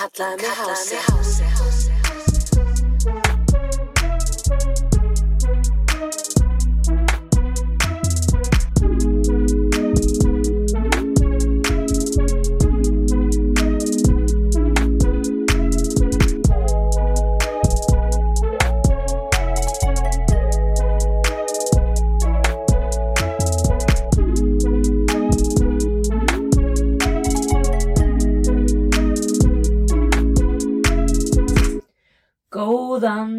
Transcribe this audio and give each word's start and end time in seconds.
Kallaði 0.00 0.36
mig 0.42 0.50
hási 0.56 1.99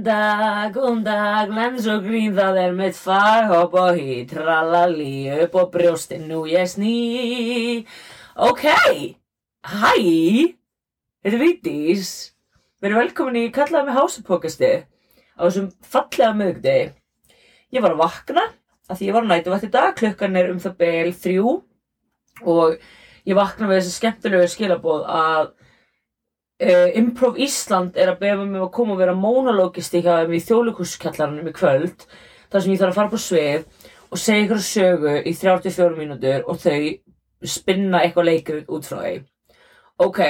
Góðan 0.01 0.17
dag, 0.17 0.71
góðan 0.73 1.01
dag, 1.05 1.51
lens 1.53 1.85
og 1.85 2.07
grín, 2.07 2.31
það 2.33 2.55
er 2.57 2.71
mitt 2.73 2.95
fag, 2.97 3.51
hopp 3.51 3.75
og 3.77 3.99
hí, 3.99 4.23
tralali, 4.25 5.29
upp 5.43 5.53
á 5.61 5.63
brjóstin, 5.69 6.23
nú 6.25 6.39
ég 6.49 6.65
sný. 6.65 7.85
Ok, 8.33 8.63
hæ, 9.61 9.91
þetta 11.21 11.29
er 11.29 11.37
Vigdís, 11.37 12.33
við 12.81 12.89
erum 12.89 13.01
velkomin 13.03 13.37
í 13.43 13.53
kallaði 13.53 13.91
með 13.91 13.99
hásapokasti 13.99 14.71
á 15.37 15.41
þessum 15.43 15.69
fallega 15.85 16.33
mögdegi. 16.33 16.95
Ég 17.69 17.85
var 17.85 17.93
að 17.93 18.01
vakna, 18.01 18.49
af 18.89 18.97
því 18.97 19.11
ég 19.11 19.19
var 19.19 19.27
að 19.27 19.33
nætu 19.35 19.53
vært 19.53 19.69
í 19.69 19.73
dag, 19.77 19.93
klukkan 20.01 20.41
er 20.41 20.49
um 20.49 20.63
það 20.65 20.77
bel 20.81 21.13
þrjú 21.13 21.57
og 22.41 22.81
ég 23.29 23.37
vakna 23.37 23.69
með 23.69 23.83
þessi 23.83 23.99
skemmtilegu 23.99 24.49
skilabóð 24.49 25.05
að 25.05 25.53
Uh, 26.61 26.91
Improv 26.93 27.39
Ísland 27.41 27.95
er 27.97 28.11
að 28.11 28.19
beða 28.21 28.43
mig 28.45 28.61
að 28.61 28.73
koma 28.75 28.93
og 28.93 28.99
vera 29.01 29.15
monologist 29.17 29.95
í 29.97 30.03
þjóðleikurskjallarannum 30.05 31.47
í 31.49 31.53
kvöld 31.57 32.03
þar 32.51 32.61
sem 32.61 32.73
ég 32.73 32.81
þarf 32.81 32.91
að 32.91 32.99
fara 32.99 33.09
på 33.09 33.21
svið 33.23 33.63
og 34.11 34.21
segja 34.21 34.43
ykkur 34.45 34.61
sögu 34.61 35.13
í 35.25 35.33
34 35.39 35.97
mínútur 35.97 36.45
og 36.45 36.59
þau 36.61 37.47
spinna 37.49 38.03
eitthvað 38.03 38.27
leikrit 38.27 38.69
út 38.69 38.85
frá 38.85 38.99
því. 38.99 39.13
Ok. 40.05 40.21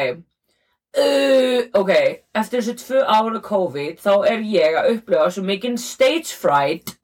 Uh, 0.92 1.68
ok, 1.80 1.92
eftir 2.36 2.62
þessu 2.62 2.78
tvö 2.80 3.04
ára 3.08 3.44
COVID 3.44 4.00
þá 4.04 4.12
er 4.32 4.48
ég 4.48 4.80
að 4.80 4.90
upplifa 4.96 5.28
svo 5.32 5.44
mikinn 5.48 5.78
stage 5.80 6.32
fright 6.36 6.96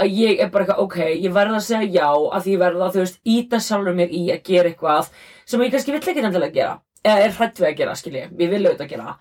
að 0.00 0.12
ég 0.12 0.40
er 0.40 0.48
bara 0.52 0.66
eitthvað, 0.66 0.82
ok, 0.84 0.98
ég 1.20 1.36
verða 1.36 1.60
að 1.60 1.68
segja 1.68 2.00
já 2.00 2.08
að 2.08 2.44
því 2.44 2.56
ég 2.56 2.64
verða 2.64 2.88
að, 2.88 2.96
þú 2.96 3.04
veist, 3.04 3.22
íta 3.36 3.60
sjálfur 3.60 3.96
mér 3.96 4.12
í 4.12 4.24
að 4.34 4.42
gera 4.48 4.72
eitthvað 4.72 5.08
sem 5.44 5.64
ég 5.64 5.72
kannski 5.72 5.94
vill 5.94 6.02
ekki 6.02 6.24
endilega 6.24 6.56
gera 6.58 6.74
eða 7.04 7.28
er 7.28 7.36
hrætt 7.36 7.60
við 7.60 7.68
að 7.70 7.78
gera, 7.82 7.94
skilji, 8.00 8.24
við 8.32 8.56
viljum 8.56 8.72
auðvitað 8.72 8.92
gera 8.94 9.14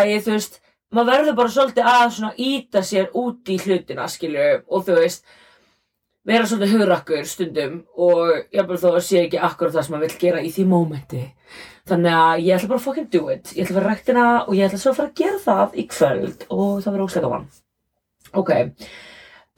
að 0.00 0.10
ég, 0.10 0.24
þú 0.24 0.34
veist, 0.36 0.60
maður 0.94 1.12
verður 1.12 1.38
bara 1.40 1.54
svolítið 1.54 1.92
að 1.92 2.08
svona 2.16 2.32
íta 2.50 2.82
sér 2.86 3.10
út 3.18 3.50
í 3.50 3.58
hlutina, 3.60 4.08
skilju, 4.10 4.48
og 4.70 4.84
þú 4.86 4.98
veist 5.00 5.24
vera 6.30 6.46
svolítið 6.46 6.74
hugrakkur 6.76 7.28
stundum 7.28 7.76
og 7.96 8.32
ég 8.52 8.66
bara 8.66 8.80
þó 8.80 9.00
sé 9.02 9.24
ekki 9.24 9.40
akkurat 9.40 9.74
það 9.74 9.86
sem 9.86 9.94
maður 9.94 10.06
vill 10.06 10.20
gera 10.20 10.42
í 10.44 10.50
því 10.52 10.66
mómenti. 10.68 11.22
Þannig 11.88 12.16
að 12.16 12.42
ég 12.44 12.56
ætla 12.56 12.70
bara 12.70 12.80
að 12.80 12.86
fucking 12.86 13.08
do 13.10 13.22
it. 13.32 13.52
Ég 13.56 13.64
ætla 13.64 13.74
að 13.74 13.80
vera 13.80 13.94
ræktina 13.94 14.26
og 14.44 14.52
ég 14.58 14.68
ætla 14.68 14.82
svo 14.82 14.92
að 14.92 15.00
fara 15.00 15.10
að 15.10 15.22
gera 15.22 15.40
það 15.46 15.78
í 15.80 15.86
kvöld 15.90 16.46
og 16.48 16.68
það 16.84 16.92
verður 16.92 17.06
óslega 17.06 17.26
gaman. 17.26 17.48
Ok, 18.40 18.52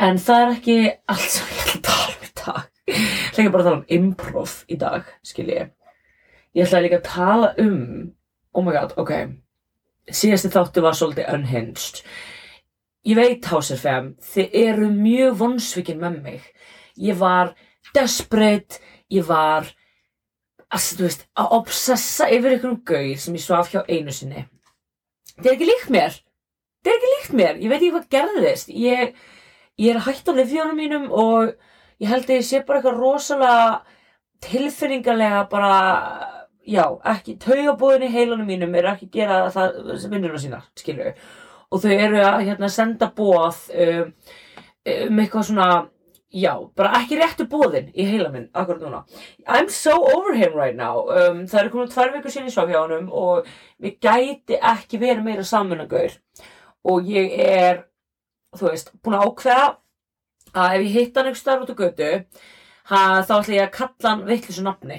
en 0.06 0.22
það 0.22 0.44
er 0.44 0.54
ekki 0.54 0.78
allt 1.12 1.28
sem 1.34 1.52
ég 1.52 1.62
ætla 1.66 1.78
að 1.80 1.86
tala 1.90 2.14
um 2.14 2.26
í 2.28 2.32
dag. 2.44 2.72
Ég 2.92 3.04
ætla 3.28 3.42
ekki 3.42 3.54
bara 3.56 3.64
að 3.64 3.70
tala 3.70 3.80
um 3.80 3.86
improv 3.98 4.58
í 4.68 4.78
dag, 4.80 5.14
skilji 5.26 5.60
Ég 6.52 6.66
ætlaði 6.66 6.88
líka 6.88 7.00
að 7.00 7.08
tala 7.08 7.50
um, 7.62 8.12
oh 8.52 8.64
my 8.64 8.74
god, 8.74 8.92
ok, 9.00 9.12
síðasti 10.12 10.50
þáttu 10.52 10.82
var 10.84 10.96
svolítið 10.98 11.30
unhinged. 11.32 12.02
Ég 13.08 13.18
veit, 13.18 13.46
FM, 13.48 14.12
þið 14.22 14.56
eru 14.60 14.88
mjög 14.94 15.38
vonsvikinn 15.40 16.02
með 16.02 16.18
mig. 16.22 16.42
Ég 17.00 17.16
var 17.18 17.54
desperate, 17.96 18.78
ég 19.10 19.24
var, 19.26 19.70
að 20.70 21.00
veist, 21.00 21.24
að 21.34 21.56
obsessa 21.58 22.28
yfir 22.28 22.54
einhverjum 22.54 22.82
gauð 22.86 23.16
sem 23.24 23.38
ég 23.38 23.42
svaf 23.42 23.72
hjá 23.72 23.80
einu 23.88 24.14
sinni. 24.14 24.44
Það 25.38 25.48
er 25.48 25.56
ekki 25.56 25.70
líkt 25.70 25.90
mér. 25.96 26.20
Það 26.82 26.92
er 26.92 26.98
ekki 26.98 27.12
líkt 27.14 27.34
mér. 27.40 27.58
Ég 27.62 27.72
veit 27.72 27.78
ekki 27.80 27.90
hvað 27.96 28.06
gerðist. 28.12 28.70
Ég, 28.70 29.16
ég 29.80 29.96
er 29.96 30.04
hætt 30.04 30.28
á 30.28 30.32
lifjónum 30.36 30.78
mínum 30.78 31.08
og 31.10 31.56
ég 32.02 32.12
held 32.12 32.28
að 32.28 32.36
ég 32.36 32.46
sé 32.46 32.62
bara 32.66 32.82
eitthvað 32.82 33.00
rosalega 33.00 33.66
tilfinningarlega 34.42 35.42
bara 35.50 35.74
já, 36.68 36.84
ekki, 37.14 37.36
taugabóðin 37.42 38.06
í 38.06 38.12
heilanum 38.12 38.46
mínum 38.48 38.74
eru 38.78 38.92
ekki 38.92 39.08
að 39.08 39.16
gera 39.16 39.40
það 39.54 39.96
sem 40.02 40.12
vinnurna 40.12 40.42
sína, 40.42 40.60
skilju 40.78 41.14
og 41.72 41.82
þau 41.82 41.92
eru 41.94 42.20
að 42.20 42.44
hérna, 42.50 42.68
senda 42.70 43.08
bóð 43.16 43.64
um, 43.72 44.12
um 44.92 45.20
eitthvað 45.22 45.48
svona 45.48 45.68
já, 46.32 46.52
bara 46.76 46.94
ekki 47.00 47.18
réttu 47.20 47.46
bóðin 47.48 47.90
í 47.92 48.06
heila 48.08 48.30
minn, 48.32 48.48
akkurat 48.56 48.82
núna. 48.84 49.02
I'm 49.46 49.68
so 49.68 49.92
over 50.14 50.34
him 50.34 50.56
right 50.56 50.76
now. 50.76 51.04
Um, 51.08 51.44
það 51.48 51.60
eru 51.60 51.72
komin 51.74 51.92
tvær 51.92 52.12
vikur 52.16 52.32
síðan 52.32 52.72
í 52.72 52.76
honum 52.76 53.08
og 53.12 53.48
við 53.82 53.98
gæti 54.04 54.58
ekki 54.58 55.00
verið 55.00 55.24
meira 55.26 55.44
samanagaur 55.44 56.16
og 56.88 57.08
ég 57.08 57.36
er 57.40 57.84
þú 58.56 58.68
veist, 58.68 58.92
búin 59.04 59.16
að 59.16 59.28
ákveða 59.28 59.68
að 60.52 60.74
ef 60.76 60.82
ég 60.84 60.96
hitt 60.96 61.16
hann 61.16 61.30
einhver 61.30 61.40
starf 61.40 61.64
út 61.64 61.72
á 61.72 61.80
götu 61.80 62.10
þá 62.88 63.34
ætla 63.38 63.56
ég 63.56 63.66
að 63.66 63.74
kalla 63.76 64.10
hann 64.10 64.24
vittlisu 64.28 64.64
nafni 64.66 64.98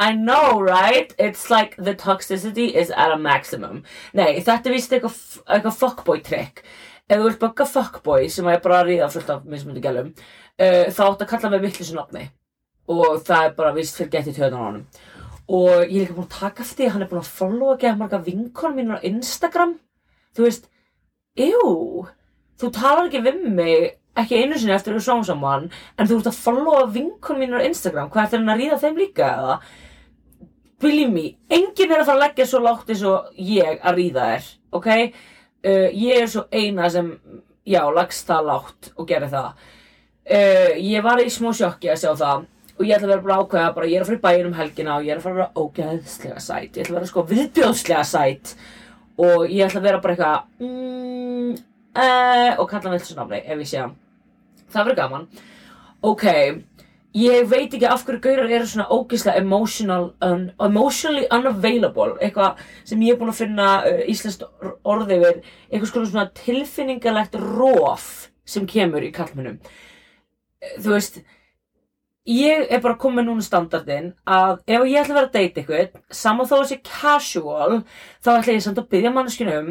I 0.00 0.12
know, 0.12 0.58
right? 0.58 1.14
It's 1.18 1.50
like 1.50 1.76
the 1.76 1.94
toxicity 1.94 2.72
is 2.74 2.90
at 2.90 3.12
a 3.12 3.18
maximum. 3.18 3.82
Nei, 4.16 4.40
þetta 4.40 4.70
er 4.70 4.72
vist 4.72 4.94
eitthvað 4.96 5.16
eitthva 5.44 5.72
fuckboy 5.76 6.22
trick. 6.24 6.62
Ef 7.04 7.18
þú 7.18 7.26
vilt 7.26 7.40
baka 7.42 7.66
fuckboy, 7.68 8.30
sem 8.32 8.46
að 8.48 8.54
ég 8.54 8.62
bara 8.64 8.78
ríða 8.86 9.10
fullt 9.12 9.32
af 9.34 9.42
mismundi 9.44 9.82
gælum, 9.84 10.08
uh, 10.16 10.86
þá 10.88 11.02
átt 11.04 11.24
að 11.26 11.28
kalla 11.34 11.50
mig 11.52 11.66
vittlisu 11.66 11.98
nafni. 11.98 12.22
Og 12.88 13.20
það 13.26 13.44
er 13.50 13.52
bara 13.58 13.74
vist 13.76 13.98
fyrir 14.00 14.12
getið 14.14 14.38
töðan 14.38 14.56
á 14.56 14.62
honum. 14.62 14.86
Og 15.50 15.68
ég 15.82 15.90
er 15.90 16.06
líka 16.06 16.16
búin 16.16 16.30
að 16.30 16.38
taka 16.38 16.64
eftir 16.64 16.80
því 16.80 16.88
að 16.88 16.94
hann 16.94 17.04
er 17.04 17.10
búin 17.10 17.20
að 17.20 17.34
followa 17.36 17.76
ekki 17.76 17.90
að 17.90 18.00
marga 18.00 18.22
vinkonum 18.30 18.80
mínu 18.80 18.96
á 18.96 19.04
Instagram. 19.10 19.76
Þú 20.32 20.46
veist, 20.46 20.70
ew, 21.36 22.06
þú 22.56 22.72
talar 22.78 23.10
ekki 23.10 23.22
við 23.28 23.44
mig 23.52 23.86
ekki 24.16 24.40
einu 24.40 24.56
sinni 24.56 24.72
eftir 24.78 24.94
að 24.96 25.02
við 25.02 25.06
sáum 25.10 25.28
saman, 25.28 25.68
en 25.98 26.08
þú 26.08 26.22
ert 26.22 26.32
að 26.32 26.40
followa 26.46 26.88
vinkonum 26.96 27.44
mínu 27.44 27.60
á 27.60 27.68
Instagram. 27.68 28.08
Hvað 28.08 28.24
er 28.24 28.32
það 28.32 28.52
að 28.54 28.64
ríða 28.64 28.82
þeim 28.86 29.04
líka 29.04 29.30
eða? 29.34 29.60
Believe 30.80 31.12
me, 31.12 31.26
enginn 31.52 31.92
er 31.92 32.02
að 32.02 32.08
fara 32.08 32.18
að 32.18 32.24
leggja 32.26 32.46
svo 32.50 32.62
lágt 32.64 32.90
eins 32.92 33.04
og 33.08 33.42
ég 33.50 33.82
að 33.84 33.98
ríða 33.98 34.30
þér, 34.30 34.48
ok? 34.78 34.88
Uh, 35.60 35.88
ég 35.92 36.22
er 36.22 36.30
svo 36.32 36.46
eina 36.52 36.88
sem, 36.92 37.10
já, 37.68 37.82
lagst 37.92 38.28
það 38.30 38.48
lágt 38.48 38.90
og 38.96 39.08
gerir 39.10 39.32
það. 39.32 39.68
Uh, 40.30 40.72
ég 40.80 41.04
var 41.04 41.20
í 41.20 41.28
smó 41.32 41.52
sjokki 41.56 41.90
að 41.92 42.02
sjá 42.04 42.10
það 42.14 42.48
og 42.80 42.86
ég 42.88 42.96
ætla 42.96 43.10
að 43.10 43.12
vera 43.12 43.24
bara 43.26 43.38
ákveða, 43.42 43.72
bara 43.76 43.88
ég 43.90 43.98
er 43.98 44.04
að 44.04 44.08
fara 44.08 44.18
í 44.18 44.22
bæinn 44.24 44.46
um 44.48 44.56
helgina 44.56 44.94
og 44.96 45.04
ég 45.04 45.12
er 45.12 45.18
að 45.20 45.26
fara 45.26 45.34
að 45.34 45.40
vera 45.40 45.64
ógeðslega 45.64 46.40
sætt, 46.40 46.78
ég 46.78 46.84
ætla 46.84 46.94
að 46.94 46.98
vera 47.00 47.10
sko 47.10 47.24
viðbjóðslega 47.28 48.04
sætt 48.08 48.54
og 49.20 49.50
ég 49.52 49.66
ætla 49.66 49.82
að 49.82 49.88
vera 49.90 50.00
bara 50.00 50.14
eitthvað, 50.16 50.46
mm, 50.64 51.50
uh, 51.92 52.52
og 52.56 52.70
kalla 52.70 52.92
mig 52.94 53.02
þessu 53.02 53.18
nafni 53.18 53.42
ef 53.42 53.60
ég 53.60 53.68
sé 53.68 53.82
hann. 53.82 53.98
Það 54.70 54.86
verður 54.86 55.00
gaman. 55.02 55.26
Ok, 56.08 56.24
ég 57.16 57.48
veit 57.50 57.72
ekki 57.74 57.88
af 57.90 58.04
hverju 58.06 58.20
gaurar 58.22 58.52
eru 58.52 58.68
svona 58.70 58.86
ógeðslega 58.94 59.42
emotional, 59.42 60.12
un, 60.22 60.46
emotionally 60.62 61.26
unavailable 61.34 62.14
eitthvað 62.22 62.60
sem 62.84 63.02
ég 63.02 63.16
er 63.16 63.20
búin 63.20 63.32
að 63.32 63.40
finna 63.42 63.68
uh, 63.82 64.00
íslenskt 64.10 64.46
orði 64.84 65.18
við 65.24 65.42
eitthvað 65.70 66.06
svona 66.12 66.30
tilfinningalegt 66.38 67.34
róf 67.40 68.30
sem 68.46 68.66
kemur 68.66 69.04
í 69.06 69.12
kallmennum 69.14 69.58
þú 70.78 70.94
veist 70.94 71.20
ég 72.30 72.66
er 72.70 72.82
bara 72.84 72.98
komið 73.00 73.26
núna 73.26 73.44
standardinn 73.44 74.12
að 74.28 74.60
ef 74.66 74.84
ég 74.86 75.00
ætla 75.00 75.14
að 75.14 75.18
vera 75.18 75.28
að 75.28 75.36
deyta 75.38 75.62
eitthvað 75.62 76.16
saman 76.22 76.48
þó 76.50 76.56
að 76.60 76.68
sé 76.70 76.80
casual 76.86 77.80
þá 78.22 78.30
ætla 78.36 78.54
ég 78.54 78.64
samt 78.66 78.82
að 78.82 78.90
byggja 78.92 79.14
manneskinu 79.14 79.56
um 79.58 79.70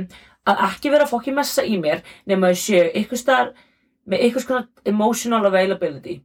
að 0.49 0.63
ekki 0.69 0.91
vera 0.91 1.05
að 1.05 1.13
fokki 1.13 1.35
messa 1.35 1.63
í 1.63 1.77
mér 1.79 2.01
nema 2.27 2.49
að 2.49 2.61
sé 2.63 2.87
eitthvað 2.89 3.21
starf 3.21 3.67
með 4.09 4.25
eitthvað 4.25 4.45
svona 4.47 4.89
emotional 4.89 5.45
availability 5.45 6.19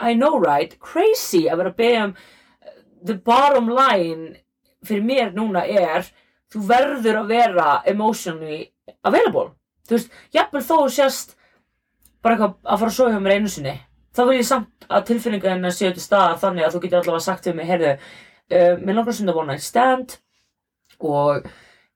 I 0.00 0.14
know 0.14 0.38
right, 0.40 0.78
crazy. 0.80 1.46
Að 1.48 1.62
vera 1.62 1.72
að 1.72 1.80
beða 1.80 2.04
um 2.08 2.14
the 3.04 3.16
bottom 3.16 3.68
line 3.72 4.40
fyrir 4.86 5.04
mér 5.04 5.34
núna 5.36 5.66
er 5.68 6.08
þú 6.50 6.64
verður 6.68 7.22
að 7.22 7.30
vera 7.34 7.68
emotionally 7.88 8.62
available. 9.04 9.52
Þú 9.88 9.96
veist, 9.96 10.16
jafnvel 10.34 10.64
þó 10.64 10.74
þú 10.74 10.90
sést 10.94 11.36
bara 12.24 12.36
eitthvað 12.36 12.56
að 12.64 12.82
fara 12.82 12.90
að 12.92 12.96
sofa 12.96 13.14
hjá 13.14 13.22
mér 13.24 13.38
einu 13.38 13.52
sinni 13.52 13.76
þá 14.16 14.22
vil 14.26 14.38
ég 14.40 14.48
samt 14.48 14.88
að 14.90 15.06
tilfinninga 15.10 15.52
henni 15.52 15.70
séu 15.74 15.92
til 15.94 16.02
staðar 16.02 16.40
þannig 16.42 16.66
að 16.66 16.74
þú 16.74 16.82
getur 16.84 17.00
allavega 17.00 17.26
sagt 17.26 17.46
við 17.46 17.56
mig 17.58 17.70
heyrðu, 17.70 17.92
uh, 18.50 18.74
mér 18.82 18.98
langar 18.98 19.16
sem 19.16 19.30
það 19.30 19.40
one 19.42 19.54
night 19.54 19.66
stand 19.66 20.16
og 20.98 21.46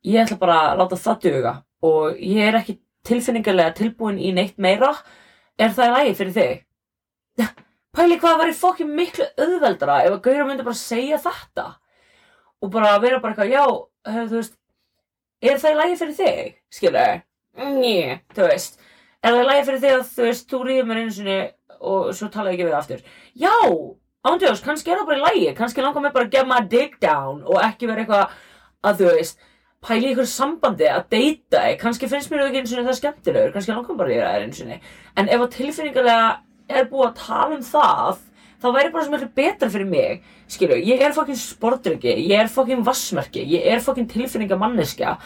ég 0.06 0.22
ætla 0.22 0.40
bara 0.40 0.60
að 0.70 0.82
láta 0.82 1.00
það 1.04 1.20
duga 1.26 1.54
og 1.84 2.22
ég 2.22 2.48
er 2.48 2.60
ekki 2.60 2.78
tilfinningarlega 3.04 3.74
tilbúin 3.76 4.16
í 4.16 4.30
neitt 4.32 4.56
meira. 4.56 4.94
Er 5.60 5.74
það 5.74 5.90
í 5.90 5.94
lagi 5.98 6.14
fyrir 6.20 6.38
þig 6.38 7.63
pæli 7.94 8.18
hvað 8.22 8.38
var 8.42 8.52
í 8.52 8.56
fokkin 8.58 8.94
miklu 8.94 9.26
auðveldara 9.38 10.02
ef 10.04 10.16
að 10.16 10.22
Gauður 10.26 10.48
myndi 10.50 10.66
bara 10.66 10.80
segja 10.80 11.20
þetta 11.22 11.66
og 12.64 12.72
bara 12.72 12.94
vera 13.02 13.20
bara 13.20 13.34
eitthvað, 13.34 13.52
já, 13.52 13.64
hef, 14.14 14.30
þú 14.30 14.40
veist 14.40 14.56
er 15.44 15.60
það 15.60 15.74
í 15.74 15.80
lagi 15.82 16.00
fyrir 16.00 16.18
þig, 16.20 16.54
skilur 16.72 17.22
Njö, 17.54 18.16
þú 18.34 18.48
veist 18.48 18.80
er 19.24 19.34
það 19.34 19.42
í 19.42 19.48
lagi 19.50 19.66
fyrir 19.68 19.84
þig 19.84 19.94
að 19.94 20.08
þú 20.14 20.26
veist, 20.28 20.48
þú 20.50 20.62
rýður 20.64 20.88
mér 20.88 21.02
einu 21.02 21.14
sinni 21.14 21.38
og 21.84 22.12
svo 22.16 22.30
tala 22.32 22.52
ég 22.52 22.58
ekki 22.58 22.66
við 22.66 22.74
það 22.74 22.80
aftur? 22.80 23.02
Já, 23.38 23.54
ándjós, 24.24 24.62
kannski 24.64 24.92
er 24.92 25.00
það 25.00 25.10
bara 25.10 25.18
í 25.18 25.24
lagi. 25.24 25.50
Kannski 25.58 25.84
langar 25.84 26.04
mér 26.04 26.14
bara 26.14 26.28
að 26.28 26.36
gefa 26.36 26.50
maður 26.50 26.70
dig 26.74 26.96
down 27.02 27.42
og 27.44 27.60
ekki 27.64 27.90
vera 27.90 28.04
eitthvað 28.04 28.38
að 28.84 29.00
þú 29.00 29.10
veist 29.18 29.46
pæli 29.84 30.12
ykkur 30.12 30.30
sambandi 30.30 30.88
að 30.88 31.06
deyta. 31.12 31.62
Þig 31.68 31.78
kannski 31.82 32.10
finnst 32.10 32.32
mér 32.32 32.46
ekki 32.46 32.62
einu 32.62 32.72
sinni 32.72 32.86
það 32.88 32.98
skemmtilegur. 33.00 33.54
Kannski 33.56 33.76
langar 33.76 34.00
bara 34.00 34.12
að 34.12 34.16
gera 34.18 34.32
það 34.32 34.46
einu 34.46 34.58
sinni. 34.60 34.80
En 35.20 35.30
ef 35.30 35.44
að 35.44 35.54
tilfinningarlega 35.58 36.28
er 36.68 36.88
búið 36.90 37.10
að 37.10 37.18
tala 37.20 37.58
um 37.58 37.66
það 37.66 38.22
þá 38.64 38.68
væri 38.72 38.92
bara 38.94 39.04
sem 39.04 39.16
eitthvað 39.16 39.36
betra 39.36 39.68
fyrir 39.72 39.88
mig 39.90 40.24
skilju, 40.48 40.78
ég 40.88 41.02
er 41.04 41.14
fokkin 41.16 41.38
sportryggi 41.38 42.14
ég 42.24 42.44
er 42.44 42.50
fokkin 42.52 42.84
vassmerki, 42.86 43.44
ég 43.44 43.66
er 43.74 43.82
fokkin 43.84 44.08
tilfinningamanniska 44.08 45.16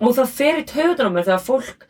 og 0.00 0.14
það 0.16 0.36
fer 0.38 0.60
í 0.62 0.66
taugunar 0.68 1.10
á 1.12 1.14
mér 1.14 1.26
þegar 1.28 1.44
fólk 1.46 1.86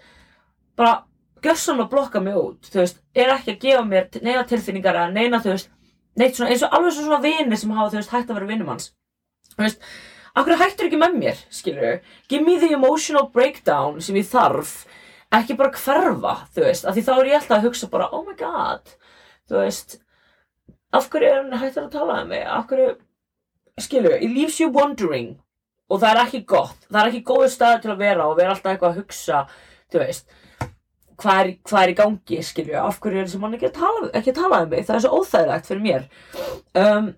bara 0.79 0.95
gössan 1.43 1.83
að 1.83 1.93
blokka 1.93 2.23
mig 2.23 2.39
út 2.39 2.71
þú 2.71 2.83
veist, 2.83 3.03
er 3.15 3.35
ekki 3.37 3.55
að 3.55 3.63
gefa 3.67 3.85
mér 3.87 4.09
neina 4.23 4.47
tilfinningar 4.49 4.99
eða 4.99 5.15
neina, 5.15 5.43
þú 5.43 5.55
veist, 5.55 5.71
neitt 6.19 6.39
svona 6.39 6.55
eins 6.55 6.65
og 6.67 6.75
alveg 6.77 6.97
svona 6.97 7.21
vini 7.23 7.59
sem 7.59 7.75
hafa, 7.75 7.93
þú 7.93 8.01
veist, 8.01 8.15
hægt 8.15 8.31
að 8.31 8.41
vera 8.41 8.51
vinnum 8.51 8.73
hans 8.73 8.91
þú 9.55 9.67
veist, 9.67 9.87
akkur 10.35 10.59
hættur 10.61 10.89
ekki 10.89 11.01
með 11.01 11.19
mér, 11.21 11.45
skilju 11.53 11.95
give 12.31 12.43
me 12.47 12.59
the 12.59 12.73
emotional 12.75 13.31
breakdown 13.31 14.01
sem 14.03 14.19
ég 14.19 14.29
þarf 14.31 14.83
ekki 15.33 15.57
bara 15.59 15.73
hverfa, 15.77 16.35
þú 16.55 16.67
veist, 16.67 16.87
af 16.87 16.97
því 16.97 17.05
þá 17.07 17.13
er 17.15 17.31
ég 17.31 17.39
alltaf 17.39 17.59
að 17.59 17.69
hugsa 17.69 17.89
bara, 17.93 18.09
oh 18.13 18.25
my 18.27 18.35
god 18.39 18.93
þú 19.49 19.61
veist 19.61 19.97
af 20.93 21.09
hverju 21.13 21.31
er 21.31 21.39
hann 21.41 21.63
hættur 21.63 21.87
að 21.87 21.95
tala 21.95 22.21
um 22.23 22.31
mig? 22.33 22.45
Af 22.45 22.69
hverju, 22.69 22.93
skilju, 23.81 24.13
it 24.19 24.31
leaves 24.31 24.61
you 24.61 24.69
wondering. 24.73 25.35
Og 25.93 26.01
það 26.01 26.11
er 26.11 26.23
ekki 26.27 26.43
gott 26.49 26.87
það 26.89 27.01
er 27.03 27.11
ekki 27.11 27.25
góður 27.29 27.53
stað 27.53 27.83
til 27.83 27.93
að 27.93 28.05
vera 28.05 28.29
og 28.29 28.39
vera 28.39 28.55
alltaf 28.55 28.73
eitthvað 28.73 28.95
að 28.95 29.03
hugsa, 29.03 29.43
þú 29.93 30.03
veist 30.03 30.39
hvað 31.23 31.41
er, 31.41 31.51
hvað 31.69 31.83
er 31.83 31.93
í 31.93 31.97
gangi, 31.99 32.39
skilju 32.43 32.79
af 32.81 32.99
hverju 33.03 33.21
er 33.21 33.29
þessi 33.29 33.41
mann 33.43 33.57
ekki 33.57 33.69
að 33.69 33.77
tala, 33.79 34.09
ekki 34.19 34.33
að 34.33 34.41
tala 34.41 34.63
um 34.65 34.73
mig? 34.73 34.87
Það 34.89 34.97
er 34.97 35.05
svo 35.05 35.21
óþægilegt 35.21 35.69
fyrir 35.69 35.85
mér. 35.85 36.07
Um, 36.83 37.13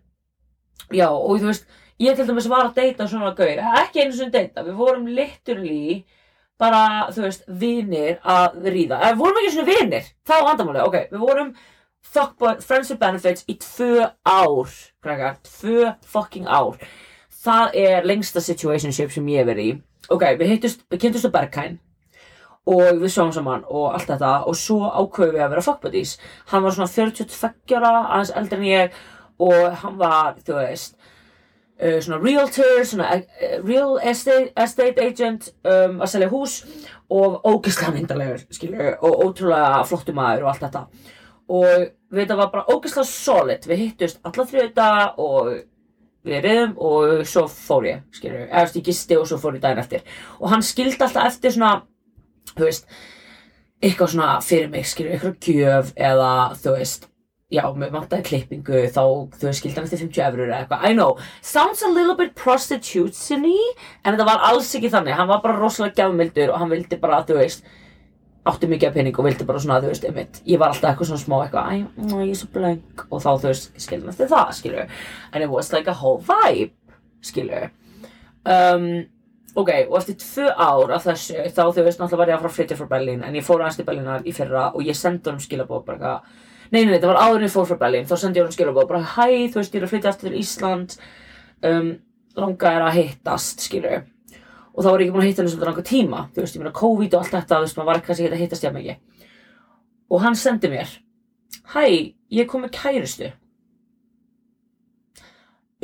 já, 0.93 1.07
og 1.09 1.39
þú 1.39 1.49
veist 1.51 1.71
ég 2.03 2.19
til 2.19 2.27
dæmis 2.29 2.51
var 2.51 2.67
að 2.67 2.81
deyta 2.81 3.07
svona 3.09 3.31
gaur 3.39 3.63
ekki 3.85 4.03
einu 4.03 4.17
svona 4.17 4.35
deyta, 4.35 4.65
við 4.67 4.79
vorum 4.81 5.07
literally 5.07 6.03
bara, 6.65 6.83
þú 7.13 7.27
veist, 7.29 7.47
vinir 7.63 8.19
að 8.25 8.59
ríða, 8.65 8.99
eða 8.99 9.13
við 9.13 9.23
vorum 9.23 9.41
ekki 9.43 9.55
svona 9.55 9.71
vinir? 9.71 10.11
Það 10.25 10.41
var 10.41 10.51
vandamáli, 10.51 10.85
ok, 10.89 10.99
við 11.13 11.25
vorum 11.29 11.55
fuckboy, 12.15 12.61
friends 12.65 12.93
with 12.93 13.01
benefits 13.01 13.47
í 13.49 13.57
tvö 13.61 14.11
ár, 14.25 14.77
krakkar, 15.05 15.41
tvö 15.49 15.95
fucking 16.09 16.49
ár. 16.49 16.79
Það 17.45 17.81
er 17.81 18.07
lengsta 18.09 18.41
situationship 18.41 19.13
sem 19.13 19.27
ég 19.33 19.43
hef 19.43 19.51
verið 19.51 19.73
í. 19.73 19.75
Ok, 20.13 20.25
við 20.41 20.55
hittust, 20.55 20.85
við 20.93 21.05
kynntumst 21.05 21.29
á 21.29 21.35
Berghain 21.35 21.81
og 22.69 23.01
við 23.01 23.11
sjáum 23.13 23.33
saman 23.33 23.65
og 23.69 23.93
allt 23.93 24.09
þetta. 24.09 24.33
Og 24.49 24.57
svo 24.57 24.89
ákveðum 24.89 25.37
við 25.37 25.45
að 25.45 25.51
vera 25.55 25.65
fuck 25.65 25.83
buddies 25.85 26.15
hann 26.53 26.65
var 26.65 26.77
svona 26.77 26.93
42 26.93 27.77
ára 27.77 28.05
aðeins 28.05 28.33
eldri 28.41 28.61
en 28.61 28.69
ég. 28.71 29.03
Og 29.45 29.81
hann 29.83 29.97
var, 29.99 30.37
þú 30.47 30.61
veist 30.61 30.95
uh, 31.81 31.99
svona 32.05 32.21
realtor, 32.23 32.85
svona 32.89 33.11
uh, 33.19 33.59
real 33.65 33.99
estate, 34.03 34.53
estate 34.57 35.05
agent 35.05 35.51
um, 35.63 36.01
að 36.01 36.13
selja 36.15 36.31
hús 36.33 36.57
og 37.13 37.41
ógeðslega 37.45 37.95
myndalegur, 37.95 38.47
skilju, 38.55 38.95
og 39.05 39.21
ótrúlega 39.27 39.85
flottu 39.89 40.15
maður 40.17 40.47
og 40.47 40.55
allt 40.55 40.67
þetta. 40.67 40.85
Og 41.55 41.87
þetta 42.17 42.39
var 42.41 42.51
bara 42.53 42.67
ógeðslega 42.73 43.07
solid. 43.09 43.67
Við 43.69 43.83
hittust 43.83 44.21
alla 44.25 44.47
þrjöta 44.49 44.91
og 45.21 45.51
við 46.25 46.47
reyðum 46.47 46.79
og 46.81 47.25
svo 47.29 47.45
fór 47.53 47.91
ég, 47.91 48.05
skilju, 48.17 48.47
eða 48.49 48.71
ég 48.79 48.87
gisti 48.87 49.19
og 49.21 49.27
svo 49.29 49.37
fór 49.43 49.59
ég 49.59 49.65
daginn 49.65 49.83
eftir. 49.83 50.07
Og 50.41 50.49
hann 50.53 50.65
skildi 50.65 50.97
alltaf 51.05 51.29
eftir 51.29 51.53
svona 51.53 51.83
þú 52.55 52.69
veist, 52.69 52.87
eitthvað 53.85 54.15
svona 54.15 54.31
fyrir 54.45 54.71
mig, 54.73 54.87
skilju, 54.89 55.13
eitthvað 55.15 55.51
gjöf 55.51 55.93
eða 55.97 56.31
þú 56.63 56.77
veist, 56.79 57.09
já, 57.55 57.63
með 57.79 57.93
vantaði 57.95 58.27
klippingu 58.29 58.83
þá, 58.95 59.03
skildi 59.55 59.77
hann 59.79 59.87
eftir 59.87 60.03
50 60.03 60.27
eurur 60.27 60.49
eða 60.49 60.59
eitthvað, 60.65 60.85
I 60.89 60.97
know, 60.97 61.15
sounds 61.45 61.85
a 61.87 61.91
little 61.93 62.17
bit 62.19 62.35
prostitution-y, 62.39 63.55
en 64.03 64.13
þetta 64.15 64.27
var 64.29 64.45
alls 64.51 64.73
ekki 64.77 64.91
þannig, 64.93 65.17
hann 65.19 65.31
var 65.31 65.41
bara 65.45 65.57
rosalega 65.61 66.03
gjafmildur 66.03 66.53
og 66.55 66.61
hann 66.63 66.73
vildi 66.75 66.99
bara, 67.03 67.23
þú 67.29 67.39
veist, 67.39 67.65
átti 68.45 68.69
mikið 68.69 68.91
af 68.91 68.99
pening 68.99 69.17
og 69.21 69.29
vildi 69.29 69.47
bara 69.49 69.63
svona, 69.63 69.81
þú 69.81 69.93
veist, 69.93 70.05
einmitt, 70.11 70.43
ég 70.51 70.61
var 70.61 70.75
alltaf 70.75 70.91
eitthvað 70.91 71.13
svona 71.13 71.25
smá 71.25 71.39
eitthvað, 71.47 71.71
æ, 71.71 71.75
æ, 71.97 72.21
ég 72.27 72.35
er 72.35 72.41
svo 72.43 72.51
blank? 72.59 73.07
Og 73.09 73.25
þá, 73.25 73.31
þú 73.33 73.51
veist, 73.53 73.73
skildi 73.81 74.05
hann 74.05 74.13
eftir 74.13 74.31
það, 74.35 74.55
skilju, 74.61 74.87
and 75.33 75.47
it 75.47 75.51
was 75.53 75.73
like 75.73 75.91
a 75.91 75.97
whole 76.03 76.21
vibe, 76.29 76.73
skilju, 77.25 77.67
um, 78.45 78.89
Ok, 79.55 79.69
og 79.87 80.01
eftir 80.01 80.17
tvö 80.19 80.49
ár 80.51 80.91
af 80.97 81.05
þessu, 81.07 81.37
þá 81.55 81.61
þú 81.77 81.83
veist, 81.87 82.01
náttúrulega 82.01 82.19
var 82.19 82.31
ég 82.33 82.35
að 82.35 82.41
fara 82.43 82.51
að 82.51 82.55
flytja 82.57 82.77
frá 82.81 82.89
Berlín, 82.91 83.21
en 83.23 83.37
ég 83.39 83.45
fór 83.47 83.61
aðeins 83.63 83.77
til 83.79 83.85
Berlínar 83.87 84.25
í 84.27 84.33
fyrra 84.35 84.65
og 84.75 84.83
ég 84.83 84.97
sendi 84.99 85.31
honum 85.31 85.45
skilabóð 85.45 85.85
bara 85.87 85.95
eitthvað, 85.95 86.41
nei, 86.75 86.83
nei, 86.89 86.97
það 86.99 87.11
var 87.13 87.21
áður 87.23 87.39
en 87.39 87.47
ég 87.47 87.53
fór 87.55 87.69
frá 87.69 87.79
Berlín, 87.81 88.09
þá 88.09 88.17
sendi 88.19 88.41
ég 88.41 88.45
honum 88.45 88.57
skilabóð 88.57 88.89
bara, 88.91 89.05
hæ, 89.15 89.29
þú 89.53 89.61
veist, 89.61 89.75
ég 89.75 89.81
er 89.81 89.87
að 89.87 89.93
flytja 89.93 90.11
aftur 90.11 90.31
til 90.31 90.41
Ísland, 90.41 90.97
um, 91.71 91.93
langa 92.41 92.73
er 92.73 92.87
að 92.89 92.99
hittast, 92.99 93.63
skilur, 93.65 94.05
og 94.75 94.81
þá 94.83 94.89
var 94.89 95.05
ég 95.05 95.07
ekki 95.07 95.15
búin 95.15 95.25
að 95.25 95.31
hitta 95.31 95.43
henni 95.43 95.53
svolítið 95.55 95.71
langa 95.71 95.87
tíma, 95.91 96.23
þú 96.35 96.43
veist, 96.43 96.59
ég 96.59 96.65
meina 96.65 96.75
COVID 96.81 97.15
og 97.15 97.23
allt 97.23 97.37
þetta, 97.37 97.61
þú 97.61 97.69
veist, 97.69 97.79
maður 97.79 97.91
var 97.91 98.01
ekki 98.01 98.11
kannski 98.11 98.29
að 98.31 98.43
hittast 98.43 98.67
hjá 98.67 98.73
mikið. 98.75 99.29
Og 100.11 100.25
hann 100.25 100.39
sendi 100.39 100.71
mér, 100.73 100.97
hæ, 101.75 101.85
ég 102.35 102.51
kom 102.51 102.67
með 102.67 102.75
kærustu. 102.79 103.31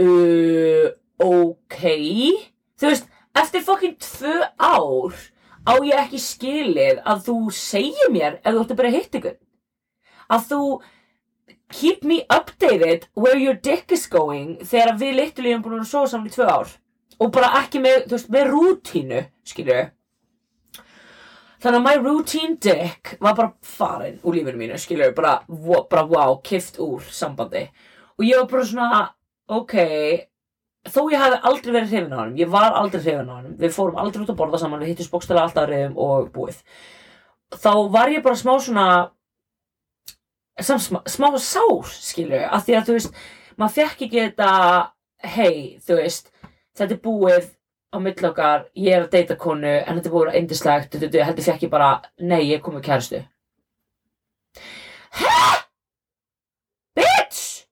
Uh, 0.00 0.88
ok, 1.22 1.78
þú 2.80 2.90
veist, 2.90 3.06
eftir 3.36 3.62
fokkin 3.64 3.94
tvö 4.00 4.40
ár 4.58 5.14
á 5.68 5.72
ég 5.84 5.96
ekki 6.00 6.20
skilið 6.22 7.00
að 7.04 7.24
þú 7.28 7.36
segir 7.54 8.10
mér 8.12 8.40
ef 8.40 8.54
þú 8.54 8.62
ætti 8.64 8.76
bara 8.78 8.90
að 8.90 8.96
hitta 8.96 9.20
ykkur 9.20 9.36
að 10.30 10.48
þú 10.50 10.62
keep 11.70 12.04
me 12.06 12.22
updated 12.30 13.06
where 13.14 13.38
your 13.38 13.54
dick 13.54 13.92
is 13.94 14.08
going 14.10 14.58
þegar 14.62 14.98
við 14.98 15.16
literally 15.18 15.54
erum 15.54 15.64
búin 15.66 15.80
að 15.82 15.90
sofa 15.92 16.14
saman 16.14 16.30
í 16.30 16.34
tvö 16.34 16.50
ár. 16.50 16.76
Og 17.20 17.32
bara 17.34 17.54
ekki 17.60 17.82
með, 17.82 18.06
þú 18.08 18.16
veist, 18.16 18.30
með 18.32 18.52
rútínu 18.54 19.24
skilju 19.46 19.80
þannig 21.60 21.80
að 21.80 21.84
my 21.84 21.94
routine 22.00 22.56
dick 22.62 23.14
var 23.20 23.36
bara 23.36 23.52
farin 23.60 24.18
úr 24.24 24.38
lífinu 24.38 24.60
mínu, 24.60 24.78
skilju 24.80 25.12
bara, 25.16 25.40
bara 25.90 26.06
wow, 26.08 26.38
kift 26.44 26.80
úr 26.80 27.04
sambandi. 27.12 27.66
Og 28.18 28.24
ég 28.24 28.40
var 28.40 28.48
bara 28.48 28.68
svona 28.68 29.00
ok, 29.50 29.76
þó 30.88 31.00
ég 31.12 31.20
hafi 31.20 31.40
aldrei 31.50 31.74
verið 31.74 31.92
hrifin 31.92 32.16
á 32.16 32.20
honum, 32.22 32.38
ég 32.40 32.50
var 32.50 32.76
aldrei 32.78 33.02
hrifin 33.02 33.28
á 33.28 33.34
honum, 33.36 33.56
við 33.60 33.76
fórum 33.76 34.00
aldrei 34.00 34.24
út 34.24 34.32
að 34.32 34.40
borða 34.40 34.62
saman, 34.62 34.80
við 34.80 34.94
hittist 34.94 35.12
bókstælega 35.12 35.48
alltaf 35.48 35.68
reyðum 35.68 35.98
og 36.00 36.30
búið. 36.34 36.62
Þá 37.60 37.72
var 37.92 38.12
ég 38.14 38.24
bara 38.24 38.38
smá 38.38 38.54
svona, 38.62 38.86
smá, 40.66 41.00
smá 41.08 41.28
sár, 41.42 41.88
skilju, 41.94 42.42
af 42.46 42.66
því 42.66 42.76
að 42.78 42.88
þú 42.88 42.98
veist, 42.98 43.22
maður 43.60 43.76
fekk 43.78 44.04
ekki 44.06 44.22
þetta, 44.24 44.50
hei, 45.36 45.54
þú 45.86 45.98
veist, 46.00 46.30
þetta 46.78 46.96
er 46.96 47.02
búið 47.04 47.50
á 47.90 47.96
milli 47.98 48.28
okkar, 48.30 48.68
ég 48.78 48.96
er 48.96 49.06
að 49.06 49.12
deyta 49.16 49.36
konu, 49.40 49.74
en 49.80 49.98
þetta 49.98 50.10
er 50.10 50.14
búið 50.14 50.32
að 50.32 50.40
indislegt, 50.42 50.94
þú 50.94 51.06
veist, 51.06 51.22
heldur 51.30 51.48
fekk 51.48 51.66
ég 51.66 51.72
bara, 51.72 51.90
nei, 52.22 52.42
ég 52.50 52.62
kom 52.64 52.76
með 52.78 52.86
kærastu. 52.86 53.22
Hæ? 55.20 55.32
Bitch! 56.96 57.66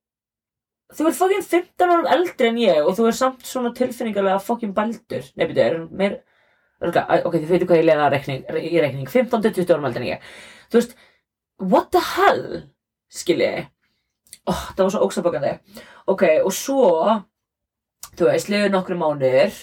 Þú 0.98 1.06
ert 1.10 1.18
fokkin 1.18 1.44
15 1.46 1.92
árum 1.92 2.08
eldri 2.10 2.48
en 2.48 2.58
ég 2.58 2.80
og 2.82 2.96
þú 2.98 3.04
er 3.10 3.16
samt 3.18 3.44
svona 3.46 3.70
tilfinningarlega 3.76 4.40
fokkin 4.42 4.72
baldur. 4.74 5.28
Nei, 5.36 5.44
byrju, 5.46 5.62
er 5.62 5.76
hann 5.76 5.86
meir... 6.00 6.16
Ok, 6.82 7.34
þið 7.34 7.52
veitu 7.52 7.68
hvað 7.68 7.80
ég 7.80 7.86
leiða 7.86 8.08
í 8.58 8.80
reikning. 8.82 9.06
15-20 9.10 9.70
árum 9.74 9.86
eldri 9.88 10.02
en 10.02 10.10
ég. 10.12 10.26
Þú 10.70 10.80
veist, 10.80 10.96
what 11.58 11.90
the 11.94 12.02
hell? 12.14 12.42
Skilji. 13.12 13.66
Oh, 14.48 14.64
það 14.74 14.82
var 14.84 14.92
svo 14.94 15.06
ógsabokandi. 15.06 15.52
Ok, 16.08 16.24
og 16.44 16.52
svo, 16.56 16.90
þú 18.16 18.28
veist, 18.30 18.50
liður 18.52 18.74
nokkru 18.74 18.98
mánuðir 19.00 19.56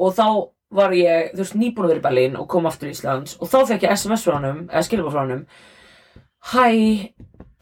og 0.00 0.14
þá 0.16 0.26
var 0.70 0.94
ég, 0.94 1.32
þú 1.34 1.42
veist, 1.44 1.58
nýbúin 1.58 1.86
að 1.86 1.94
vera 1.94 2.02
í 2.02 2.06
Berlín 2.08 2.36
og 2.38 2.48
kom 2.50 2.68
aftur 2.70 2.90
í 2.90 2.94
Íslands 2.94 3.38
og 3.40 3.50
þá 3.50 3.58
fekk 3.72 3.88
ég 3.88 3.96
SMS 3.96 4.26
frá 4.26 4.36
honum, 4.38 4.66
eða 4.70 4.86
skilabá 4.86 5.14
frá 5.14 5.24
honum. 5.24 5.46
Hæ, 6.52 6.66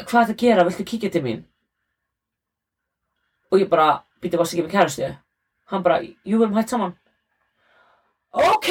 hvað 0.05 0.19
er 0.21 0.27
það 0.29 0.35
að 0.35 0.43
gera? 0.43 0.67
Viltu 0.69 0.89
kíkja 0.89 1.13
til 1.15 1.25
mín? 1.25 1.47
og 3.51 3.63
ég 3.63 3.69
bara, 3.71 4.03
býtti 4.23 4.39
varst 4.39 4.55
ekki 4.55 4.67
með 4.67 4.75
kærastu 4.75 5.09
hann 5.73 5.85
bara, 5.85 6.01
jú, 6.03 6.37
við 6.37 6.47
erum 6.47 6.59
hægt 6.59 6.75
saman 6.75 6.95
ok 8.33 8.71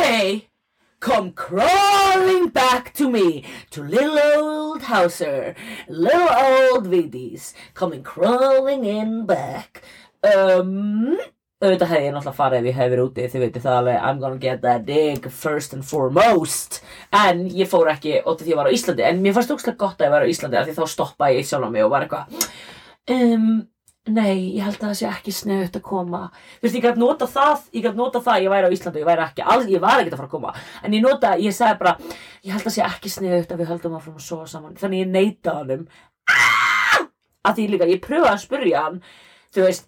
come 1.00 1.32
crawling 1.32 2.50
back 2.50 2.94
to 2.94 3.10
me 3.10 3.44
to 3.70 3.84
little 3.84 4.20
old 4.20 4.82
Hauser 4.84 5.56
little 5.88 6.30
old 6.30 6.88
Vidis 6.88 7.54
coming 7.74 8.04
crawling 8.04 8.86
in 8.86 9.26
back. 9.26 9.84
Um 10.24 11.18
auðvitað 11.58 11.90
hefði 11.90 12.06
ég 12.06 12.12
náttúrulega 12.14 12.38
farið 12.38 12.60
ef 12.60 12.68
ég 12.70 12.76
hefði 12.78 12.94
verið 12.94 13.08
úti 13.08 13.24
þið 13.34 13.44
veitir 13.44 13.64
það 13.64 13.78
alveg, 13.80 14.04
I'm 14.06 14.20
gonna 14.22 14.42
get 14.42 14.60
that 14.62 14.84
dig 14.86 15.24
first 15.34 15.74
and 15.74 15.86
foremost. 15.86 16.84
En 17.10 17.48
ég 17.50 17.70
fór 17.70 17.90
ekki 17.94 18.20
ótaf 18.22 18.44
því 18.46 18.54
ég 18.54 18.60
var 18.60 18.70
á 18.70 18.76
Íslandi. 18.78 19.06
En 19.08 19.24
mér 19.24 19.34
fannst 19.34 19.54
ógslag 19.56 19.80
gott 19.82 19.98
að 19.98 20.06
ég 20.06 20.14
var 20.14 20.28
á 20.28 20.32
Íslandi 20.34 20.60
af 20.60 20.68
því 20.68 20.76
þá 20.78 20.94
stoppaði 20.94 21.40
ég 21.40 21.50
sjálf 21.50 21.66
á 21.66 21.74
mig 21.74 21.86
og 21.86 21.94
var 21.96 22.06
eitthvað 22.06 22.46
um, 23.16 23.50
nei, 24.14 24.56
ég 24.58 24.64
held 24.66 24.78
að 24.78 24.84
það 24.90 24.96
sé 25.00 25.08
ekki 25.10 25.34
sniðut 25.36 25.78
að 25.78 25.84
koma. 25.86 26.22
Þú 26.58 26.66
veist, 26.66 26.78
ég 26.78 26.86
gæti 26.86 27.02
nota 27.02 27.28
það 27.32 27.66
ég 27.74 27.84
gæti 27.86 28.00
nota 28.00 28.22
það, 28.24 28.34
að 28.34 28.44
ég 28.46 28.54
væri 28.54 28.68
á 28.68 28.76
Íslandi, 28.76 29.02
ég 29.02 29.10
væri 29.10 29.24
ekki 29.26 29.46
alls, 29.54 29.68
ég 29.72 29.84
var 29.84 30.02
ekki 30.02 30.12
að 30.12 30.20
fara 30.20 30.28
að 30.30 30.34
koma, 30.34 30.54
en 30.84 30.96
ég 30.98 31.04
nota, 31.04 31.34
ég 31.42 31.56
sagði 31.56 31.80
bara 31.82 31.94
ég 32.08 32.52
held 32.54 32.62
að 32.62 32.68
það 32.68 32.76
sé 32.78 32.84
ekki 32.88 33.12
sniðut 33.14 33.54
að 33.54 33.62
við 33.62 33.72
höldum 33.72 33.98
áfram 33.98 34.18
að 34.18 34.26
sofa 34.28 34.48
saman, 34.52 34.76
þannig 34.80 35.04
ég 35.04 35.14
neita 35.14 35.56
honum. 35.60 35.86
Að 37.48 37.54
því 37.60 37.68
líka, 37.72 37.90
ég 37.92 38.04
pröfaði 38.04 38.34
að 38.34 38.44
spurja 38.44 38.84
hann 38.88 39.00
þú 39.56 39.68
veist, 39.68 39.88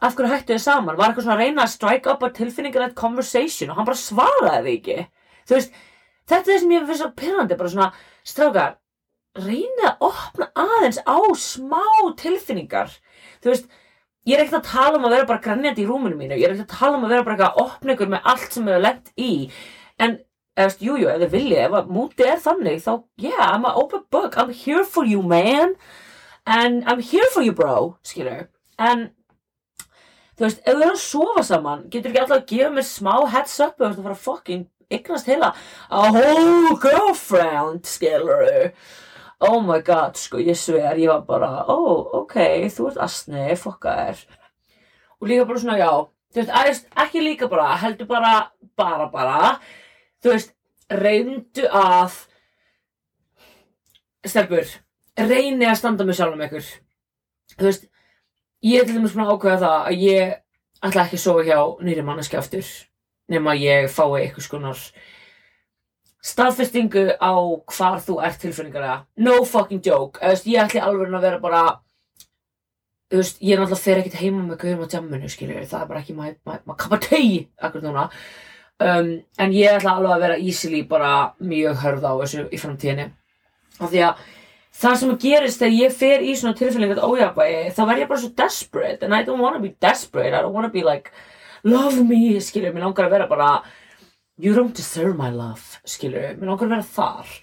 af 0.00 0.16
hverju 0.16 0.32
hættu 0.32 0.56
þið 0.56 0.64
saman? 0.64 0.98
Var 0.98 1.10
eitthvað 1.10 1.26
svona 1.28 1.36
að 1.38 1.44
reyna 1.44 1.64
að 1.66 1.74
strike 1.74 2.10
up 2.10 2.24
a 2.26 2.30
tilfinningarlegt 2.34 2.98
conversation? 2.98 3.70
Og 3.70 3.78
hann 3.78 3.86
bara 3.86 4.00
svaraði 4.00 4.76
ekki. 4.78 4.98
Þú 5.46 5.58
veist, 5.58 5.80
þetta 6.30 6.40
er 6.40 6.56
það 6.56 7.70
sem 7.70 7.88
ég 8.58 8.78
reynið 9.38 9.86
að 9.86 10.04
opna 10.08 10.48
aðeins 10.58 10.98
á 11.06 11.18
smá 11.38 11.84
tilfinningar 12.18 12.96
þú 13.40 13.52
veist, 13.52 13.70
ég 14.28 14.36
er 14.36 14.44
ekkert 14.44 14.60
að 14.60 14.72
tala 14.72 14.98
um 14.98 15.06
að 15.08 15.14
vera 15.16 15.28
bara 15.30 15.44
grænjandi 15.44 15.84
í 15.84 15.88
rúminu 15.88 16.18
mínu, 16.18 16.38
ég 16.38 16.48
er 16.48 16.56
ekkert 16.56 16.74
að 16.74 16.82
tala 16.82 16.98
um 16.98 17.06
að 17.06 17.14
vera 17.14 17.28
bara 17.28 17.48
eitthvað 17.50 17.94
ykkur 17.94 18.12
með 18.14 18.28
allt 18.32 18.56
sem 18.56 18.68
hefur 18.68 18.84
lent 18.84 19.14
í. 19.16 19.32
En, 20.00 20.18
eða 20.56 20.68
veist, 20.68 20.84
jújú, 20.84 21.08
ef 21.08 21.22
þið 21.22 21.34
viljið 21.36 21.64
ef 21.64 21.78
að 21.78 21.94
mútið 21.96 22.32
er 22.34 22.44
þannig, 22.44 22.82
þá, 22.84 22.92
yeah, 23.24 23.46
I'm 23.46 23.64
an 23.68 23.80
open 23.80 24.04
book, 24.12 24.36
I'm 24.36 24.52
here 24.52 24.84
for 24.84 25.08
you, 25.08 25.22
man. 25.22 25.76
And 26.46 26.84
I'm 26.88 27.00
here 27.00 27.28
for 27.32 27.44
you, 27.44 27.52
bro 27.52 27.96
skilur, 28.06 28.48
en 28.80 29.10
þú 30.38 30.46
veist, 30.46 30.62
ef 30.64 30.74
við 30.74 30.84
erum 30.86 30.96
að 30.96 31.02
sofa 31.04 31.42
saman 31.46 31.82
getur 31.92 32.10
ekki 32.10 32.22
alltaf 32.22 32.38
að 32.38 32.46
gefa 32.48 32.70
mér 32.74 32.86
smá 32.88 33.14
heads 33.28 33.58
up 33.60 33.76
og 33.76 33.82
þú 33.82 33.86
veist, 33.86 34.00
að 34.00 34.06
fara 34.08 34.22
fucking 34.24 34.64
eignast 34.90 35.28
heila 35.30 35.52
a 35.90 36.08
whole 36.10 36.78
girlfriend, 36.82 37.84
skilur 37.86 38.72
oh 39.40 39.60
my 39.64 39.80
god, 39.84 40.18
sko, 40.20 40.40
ég 40.42 40.58
sver 40.58 40.98
ég 41.00 41.10
var 41.10 41.24
bara, 41.28 41.50
oh, 41.72 42.06
ok, 42.22 42.36
þú 42.72 42.90
ert 42.90 43.02
asni, 43.06 43.46
fokka 43.56 43.96
þér 44.00 44.24
og 45.20 45.28
líka 45.28 45.46
bara 45.48 45.62
svona, 45.62 45.78
já, 45.80 45.90
þú 46.32 46.40
veist, 46.40 46.52
aðeins, 46.60 46.82
ekki 47.04 47.24
líka 47.24 47.48
bara, 47.52 47.70
heldur 47.80 48.08
bara 48.10 48.34
bara, 48.80 49.08
bara, 49.12 49.54
þú 50.22 50.34
veist 50.34 50.54
reyndu 50.90 51.66
að 51.68 52.18
stelpur 54.26 54.68
reyni 55.20 55.68
að 55.68 55.78
standa 55.80 56.06
með 56.06 56.20
sjálfum 56.20 56.44
ykkur. 56.46 56.68
Þú 57.56 57.66
veist, 57.66 57.88
ég 58.64 58.80
er 58.80 58.88
til 58.88 58.96
dæmis 58.96 59.16
að 59.16 59.32
ákveða 59.34 59.58
það 59.64 59.88
að 59.90 60.04
ég 60.04 60.36
ætla 60.80 61.04
ekki 61.04 61.18
að 61.18 61.24
sofa 61.24 61.46
hjá 61.46 61.58
nýri 61.84 62.04
manneski 62.06 62.38
aftur 62.40 62.68
nema 63.30 63.54
ég 63.58 63.90
fái 63.92 64.22
eitthvað 64.24 64.46
skonar 64.46 64.84
staðfestingu 66.24 67.06
á 67.16 67.32
hvar 67.72 68.02
þú 68.04 68.18
ert 68.26 68.42
tilfinningarlega 68.42 68.98
no 69.24 69.40
fucking 69.48 69.80
joke, 69.84 70.20
þú 70.20 70.34
veist, 70.34 70.50
ég 70.50 70.66
ætli 70.66 70.82
alveg 70.84 71.14
að 71.14 71.24
vera 71.24 71.40
bara 71.40 71.62
þú 73.10 73.22
veist, 73.22 73.40
ég 73.42 73.54
er 73.54 73.62
náttúrulega 73.62 73.84
fer 73.84 74.00
ekkert 74.00 74.20
heima 74.20 74.42
með 74.44 74.60
gauðum 74.60 74.84
á 74.86 74.92
tjamminu, 74.92 75.30
skilur, 75.32 75.64
það 75.66 75.80
er 75.82 75.88
bara 75.90 76.02
ekki 76.02 76.16
maður 76.18 76.36
ma 76.46 76.58
ma 76.68 76.76
kappa 76.78 77.00
tegi, 77.02 77.40
akkur 77.58 77.82
núna. 77.82 78.10
Um, 78.80 79.08
en 79.36 79.52
ég 79.52 79.74
ætla 79.76 79.96
alveg 79.98 80.14
að 80.14 80.22
vera 80.24 80.36
easily 80.40 80.84
bara 80.88 81.10
mjög 81.42 81.82
hörð 81.82 82.06
á 82.06 82.12
þessu 82.22 82.44
í 82.48 82.60
framtíðinni. 82.60 83.10
Af 83.80 83.90
því 83.90 84.04
að 84.06 84.22
það 84.80 84.96
sem 85.00 85.16
gerist 85.24 85.60
þegar 85.60 85.76
ég 85.76 85.98
fer 85.98 86.22
í 86.22 86.36
svona 86.38 86.56
tilfinningat 86.60 87.02
ójafnvægi 87.02 87.74
þá 87.74 87.82
verð 87.82 88.04
ég 88.04 88.12
bara 88.12 88.22
svo 88.22 88.30
desperate 88.38 89.04
and 89.04 89.16
I 89.16 89.24
don't 89.26 89.42
wanna 89.42 89.60
be 89.60 89.74
desperate, 89.82 90.32
I 90.32 90.40
don't 90.40 90.54
wanna 90.54 90.70
be 90.72 90.84
like 90.86 91.10
love 91.64 91.98
me, 92.06 92.38
skilur, 92.40 92.72
mér 92.72 92.86
langar 92.86 93.08
að 93.08 93.16
vera 93.16 93.28
bara 93.28 93.50
you 94.40 94.54
don't 94.54 94.76
deserve 94.76 95.16
my 95.18 95.30
love, 95.30 95.80
skilur, 95.84 96.34
mér 96.38 96.52
langar 96.52 96.66
að 96.66 96.74
vera 96.76 96.88
þar. 96.96 97.36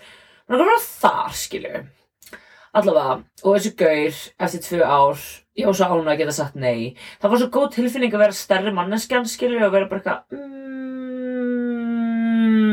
Mér 0.47 0.57
langar 0.57 0.67
að 0.67 0.73
vera 0.73 0.87
þar, 0.87 1.37
skilur 1.37 1.85
allavega, 2.77 3.23
og 3.43 3.55
þessi 3.55 3.71
gaur 3.79 4.15
eftir 4.45 4.61
tvö 4.65 4.79
ár, 4.85 5.17
ég 5.57 5.65
var 5.67 5.75
svo 5.77 5.85
ánæg 5.89 6.11
að 6.11 6.19
geta 6.21 6.33
sagt 6.35 6.55
nei, 6.59 6.81
það 7.21 7.31
var 7.31 7.39
svo 7.41 7.49
góð 7.55 7.67
tilfinning 7.77 8.13
að 8.13 8.23
vera 8.25 8.35
stærri 8.37 8.71
manneskjan, 8.75 9.25
skilur, 9.29 9.65
og 9.67 9.73
vera 9.73 9.89
bara 9.89 9.99
eitthvað 10.01 10.19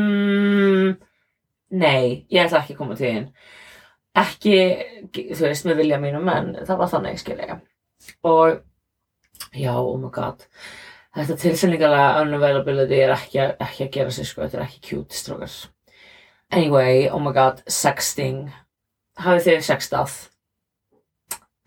mm, 0.05 0.91
nei, 1.81 2.05
ég 2.29 2.43
ætla 2.45 2.59
ekki 2.61 2.75
að 2.75 2.81
koma 2.81 2.95
til 2.99 3.09
þín. 3.09 3.27
Ekki, 4.15 4.55
þú 5.35 5.43
veist, 5.43 5.65
með 5.67 5.79
vilja 5.81 5.97
mínum 5.99 6.25
en 6.31 6.45
það 6.61 6.77
var 6.79 6.89
þannig, 6.93 7.19
skilja 7.19 7.57
og 8.27 8.47
já, 9.55 9.73
oh 9.73 9.97
my 9.99 10.09
god 10.13 10.39
þetta 11.15 11.37
tilfinningarlega 11.41 12.21
unavailability 12.25 12.99
er 13.05 13.15
ekki, 13.15 13.41
ekki 13.63 13.87
að 13.87 13.91
gera 13.97 14.13
sig 14.15 14.29
sko, 14.29 14.43
þetta 14.43 14.59
er 14.59 14.67
ekki 14.67 14.81
cute 14.89 15.17
strókar. 15.17 15.57
Anyway, 16.51 17.07
oh 17.09 17.19
my 17.19 17.33
god, 17.35 17.63
sexting. 17.71 18.49
Hafið 19.19 19.47
þið 19.47 19.67
sextað? 19.69 20.15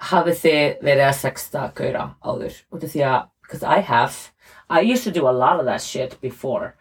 Hafið 0.08 0.42
þið 0.44 0.84
verið 0.86 1.06
að 1.08 1.18
sexta 1.18 1.68
gauðra 1.74 2.04
áður? 2.22 2.60
Út 2.70 2.84
af 2.84 2.92
því 2.92 3.04
að, 3.08 3.20
because 3.42 3.64
I 3.64 3.80
have 3.80 4.32
I 4.70 4.82
used 4.82 5.04
to 5.04 5.10
do 5.10 5.26
a 5.28 5.32
lot 5.32 5.58
of 5.58 5.66
that 5.66 5.80
shit 5.80 6.20
before. 6.20 6.74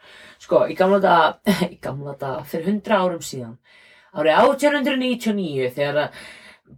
Sko, 0.43 0.65
í 0.67 0.75
gamla 0.75 0.99
dag 0.99 1.53
í 1.73 1.79
gamla 1.81 2.17
dag, 2.19 2.43
fyrir 2.45 2.67
hundra 2.73 2.99
árum 3.03 3.23
síðan 3.23 3.55
árið 4.17 4.39
1899 4.41 5.71
þegar 5.75 5.99
að 6.01 6.19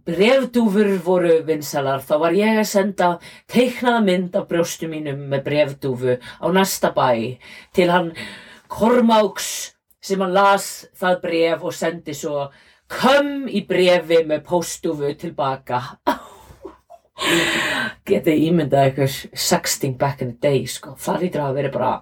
brefdúfur 0.06 0.92
voru 1.04 1.40
vinsalar 1.46 2.04
þá 2.06 2.14
var 2.22 2.36
ég 2.36 2.60
að 2.60 2.70
senda 2.70 3.10
teiknaða 3.50 4.00
mynd 4.06 4.38
af 4.38 4.46
brjóstu 4.50 4.88
mínum 4.90 5.26
með 5.32 5.44
brefdúfu 5.48 6.16
á 6.16 6.46
næsta 6.54 6.92
bæ 6.96 7.36
til 7.76 7.90
hann 7.90 8.14
Kormáks 8.70 9.74
sem 10.00 10.22
hann 10.22 10.34
las 10.34 10.86
það 10.96 11.20
bref 11.24 11.64
og 11.66 11.74
sendi 11.74 12.14
svo 12.16 12.48
kom 12.90 13.48
í 13.50 13.64
brefi 13.66 14.22
með 14.26 14.44
póstdúfu 14.46 15.12
tilbaka 15.20 15.82
getið 18.08 18.46
ímyndað 18.48 18.86
eitthvað 18.86 19.18
sexting 19.34 19.98
back 20.00 20.22
in 20.24 20.34
the 20.34 20.48
day 20.48 20.66
sko. 20.66 20.96
það 20.96 21.26
lítur 21.26 21.44
að 21.44 21.56
vera 21.60 21.74
bara 21.74 21.92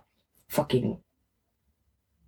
fucking 0.53 0.97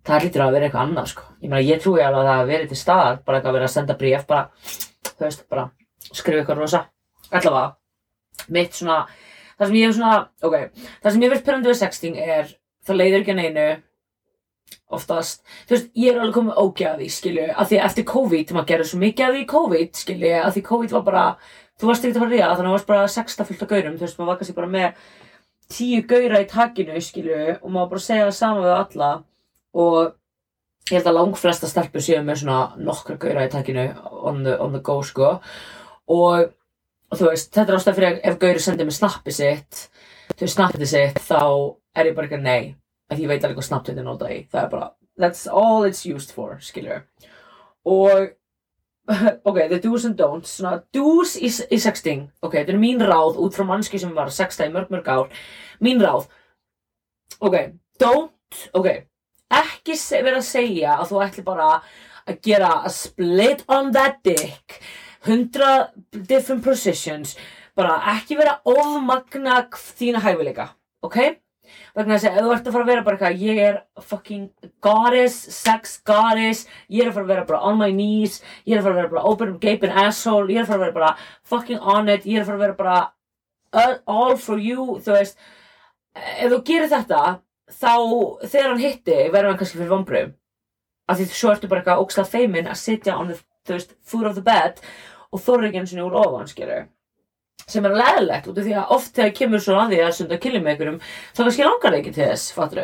það 0.05 0.25
lítur 0.25 0.45
að 0.45 0.55
vera 0.57 0.67
eitthvað 0.67 0.87
annað 0.87 1.11
sko. 1.13 1.27
ég 1.39 1.49
meina 1.49 1.67
ég 1.69 1.81
trúi 1.81 2.01
alveg 2.01 2.21
að 2.21 2.29
það 2.29 2.39
hafi 2.41 2.53
verið 2.53 2.73
til 2.73 2.81
staðar 2.81 3.21
bara 3.25 3.41
að 3.41 3.57
vera 3.57 3.69
að 3.69 3.75
senda 3.77 3.97
bréf 4.01 4.27
bara, 4.27 4.43
þú 5.21 5.29
veist, 5.29 5.45
bara 5.51 5.69
skrifa 6.09 6.41
eitthvað 6.41 6.59
rosa. 6.63 6.81
Allavega 7.29 7.69
mitt 8.51 8.75
svona, 8.75 9.05
það 9.59 9.69
sem 9.69 9.77
ég 9.77 9.87
hef 9.87 9.95
svona 9.97 10.17
ok, 10.47 10.83
það 11.03 11.13
sem 11.13 11.23
ég 11.23 11.33
verðt 11.33 11.47
perandi 11.47 11.69
við 11.69 11.79
sexting 11.81 12.19
er 12.19 12.51
það 12.87 13.01
leiður 13.01 13.21
ekki 13.21 13.33
að 13.33 13.41
neinu 13.41 13.65
oftast, 14.91 15.41
þú 15.67 15.75
veist, 15.75 15.89
ég 15.99 16.13
er 16.13 16.21
alveg 16.21 16.37
komið 16.37 16.61
ógæði, 16.61 17.09
skilju, 17.11 17.47
af 17.53 17.69
því 17.69 17.79
að 17.79 17.87
eftir 17.89 18.07
COVID 18.11 18.53
maður 18.55 18.69
gerði 18.71 18.87
svo 18.89 19.01
mikið 19.01 19.25
af 19.25 19.33
því 19.35 19.41
í 19.41 19.49
COVID, 19.51 19.91
skilju 20.01 20.31
af 20.41 20.55
því 20.55 20.63
COVID 20.67 20.95
var 20.95 21.03
bara, 21.07 21.25
þú 21.79 21.89
varst 21.89 22.07
ekkert 22.07 22.19
að 22.19 22.25
fara 22.25 22.33
ríða 22.33 22.47
þannig 22.47 22.61
að 22.61 22.63
það 22.63 22.77
varst 22.77 22.89
bara 22.91 23.11
sexta 23.11 23.47
fullt 23.47 23.65
af 23.65 23.71
gaurum 23.71 23.97
þú 23.99 24.05
veist, 24.05 24.17
maður 24.19 24.31
var 24.31 24.39
kannski 24.41 24.57
bara 24.57 24.71
með 24.71 25.03
tíu 25.71 26.01
gaura 26.07 26.41
í 26.43 26.47
takinu, 26.49 27.03
skilju, 27.03 27.41
og 27.61 27.69
maður 27.71 27.93
bara 27.93 28.05
segja 28.05 28.27
það 28.27 28.37
sama 28.39 28.65
við 28.65 28.73
alla. 28.75 29.11
Og 29.71 30.11
ég 30.89 30.97
held 30.97 31.11
að 31.11 31.19
langflesta 31.19 31.69
stelpur 31.69 32.03
séu 32.03 32.23
með 32.25 32.41
svona 32.41 32.61
nokkra 32.81 33.19
gauðra 33.21 33.45
í 33.45 33.51
takkinu 33.53 33.85
on 34.25 34.41
the, 34.45 34.57
on 34.59 34.73
the 34.73 34.81
go 34.83 34.97
sko. 35.05 35.35
Og, 36.11 36.49
þú 37.13 37.29
veist, 37.29 37.53
þetta 37.53 37.69
er 37.69 37.77
ástæð 37.77 37.99
fyrir 37.99 38.09
að 38.09 38.23
ef 38.31 38.39
gauðri 38.41 38.63
sendir 38.65 38.89
mig 38.89 38.97
snappi 38.97 39.35
sitt 39.35 39.85
veist, 40.39 40.55
snappið 40.55 40.87
sitt, 40.89 41.21
þá 41.25 41.41
er 41.97 42.09
ég 42.09 42.17
bara 42.17 42.27
eitthvað 42.27 42.45
nei, 42.45 42.75
að 43.11 43.23
ég 43.23 43.31
veit 43.31 43.43
alveg 43.43 43.59
hvað 43.59 43.67
snapp 43.67 43.87
þetta 43.87 44.05
notað 44.05 44.35
í, 44.35 44.37
það 44.51 44.63
er 44.63 44.69
bara, 44.71 44.91
that's 45.19 45.47
all 45.47 45.87
it's 45.87 46.05
used 46.07 46.33
for, 46.35 46.57
skiljur 46.63 47.03
og 47.85 48.31
ok, 49.49 49.57
the 49.67 49.79
do's 49.81 50.05
and 50.07 50.17
don'ts 50.19 50.55
svona 50.59 50.83
do's 50.93 51.33
í, 51.35 51.49
í 51.49 51.79
sexting. 51.81 52.27
Ok, 52.45 52.59
þetta 52.59 52.75
er 52.75 52.79
mín 52.79 53.01
ráð 53.01 53.39
út 53.41 53.57
frá 53.57 53.65
mannski 53.67 53.99
sem 53.99 54.13
var 54.15 54.29
að 54.29 54.37
sexta 54.37 54.67
í 54.69 54.71
mörg 54.71 54.93
mörg 54.93 55.09
ár. 55.09 55.41
Mín 55.83 55.99
ráð. 55.99 56.29
Ok, 57.41 57.57
don't, 57.99 58.61
ok 58.77 59.10
ekki 59.59 59.97
vera 60.11 60.39
að 60.39 60.47
segja 60.47 60.97
að 60.97 61.11
þú 61.11 61.21
ætli 61.25 61.45
bara 61.47 61.69
að 62.29 62.41
gera 62.45 62.73
a 62.85 62.91
split 62.93 63.63
on 63.67 63.91
that 63.95 64.21
dick 64.23 64.79
100 65.27 66.25
different 66.27 66.63
positions 66.63 67.35
bara 67.77 67.99
ekki 68.15 68.37
vera 68.39 68.59
ofmagna 68.67 69.63
þína 69.71 70.23
hæfileika 70.23 70.71
ok? 71.05 71.17
vegna 71.95 72.17
þess 72.17 72.27
að 72.29 72.37
ef 72.37 72.45
þú 72.45 72.51
ert 72.55 72.67
að 72.67 72.75
fara 72.75 72.85
að 72.85 72.91
vera 72.91 73.03
bara 73.05 73.17
eitthvað 73.17 73.43
ég 73.45 73.61
er 73.65 73.77
fucking 74.09 74.69
goddess 74.83 75.37
sex 75.55 75.97
goddess, 76.07 76.65
ég 76.89 77.03
er 77.03 77.11
að 77.11 77.17
fara 77.17 77.27
að 77.27 77.33
vera 77.33 77.47
bara 77.49 77.61
on 77.69 77.79
my 77.79 77.89
knees, 77.93 78.39
ég 78.65 78.75
er 78.75 78.81
að 78.81 78.87
fara 78.87 78.95
að 78.95 79.01
vera 79.01 79.13
bara 79.15 79.31
open 79.31 79.55
gaping 79.61 79.97
asshole, 80.03 80.51
ég 80.51 80.61
er 80.61 80.65
að 80.65 80.71
fara 80.71 80.79
að 80.79 80.85
vera 80.85 80.97
bara 80.99 81.11
fucking 81.53 81.89
on 81.95 82.11
it, 82.11 82.27
ég 82.27 82.39
er 82.39 82.45
að 82.45 82.51
fara 82.51 82.59
að 82.59 82.65
vera 82.65 82.79
bara 82.81 82.99
uh, 83.71 83.95
all 84.07 84.37
for 84.39 84.61
you, 84.61 84.97
þú 85.03 85.17
veist 85.17 85.39
ef 86.15 86.51
þú 86.51 86.61
gerir 86.67 86.91
þetta 86.91 87.21
þá 87.71 87.93
þegar 88.45 88.69
hann 88.69 88.83
hitti 88.83 89.17
verður 89.33 89.51
hann 89.51 89.59
kannski 89.59 89.79
fyrir 89.79 89.91
vombröðum 89.91 90.33
af 91.11 91.19
því 91.19 91.27
svo 91.31 91.53
ertu 91.53 91.69
bara 91.71 91.81
eitthvað 91.81 92.03
ógslag 92.03 92.29
feimin 92.31 92.69
að 92.71 92.81
sitja 92.81 93.17
on 93.19 93.31
the 93.31 93.37
þú 93.67 93.77
veist, 93.77 93.95
foot 94.01 94.27
of 94.29 94.37
the 94.37 94.43
bed 94.45 94.81
og 95.31 95.43
þorri 95.45 95.69
ekki 95.69 95.81
eins 95.81 95.95
og 95.95 96.09
úr 96.09 96.19
ofan 96.21 96.49
skilur 96.49 96.87
sem 97.71 97.85
er 97.87 97.95
leðilegt 97.95 98.49
út 98.49 98.59
af 98.59 98.67
því 98.67 98.77
að 98.79 98.93
oft 98.97 99.15
þegar 99.15 99.35
kemur 99.37 99.63
svo 99.63 99.77
að 99.79 99.93
því 99.93 99.99
að 100.03 100.15
sunda 100.17 100.37
að 100.37 100.43
kilja 100.45 100.61
með 100.61 100.71
einhverjum 100.73 101.01
þá 101.07 101.41
kannski 101.43 101.67
langar 101.67 101.93
það 101.93 101.99
ekki 101.99 102.15
til 102.15 102.29
þess, 102.31 102.53
fattur 102.55 102.81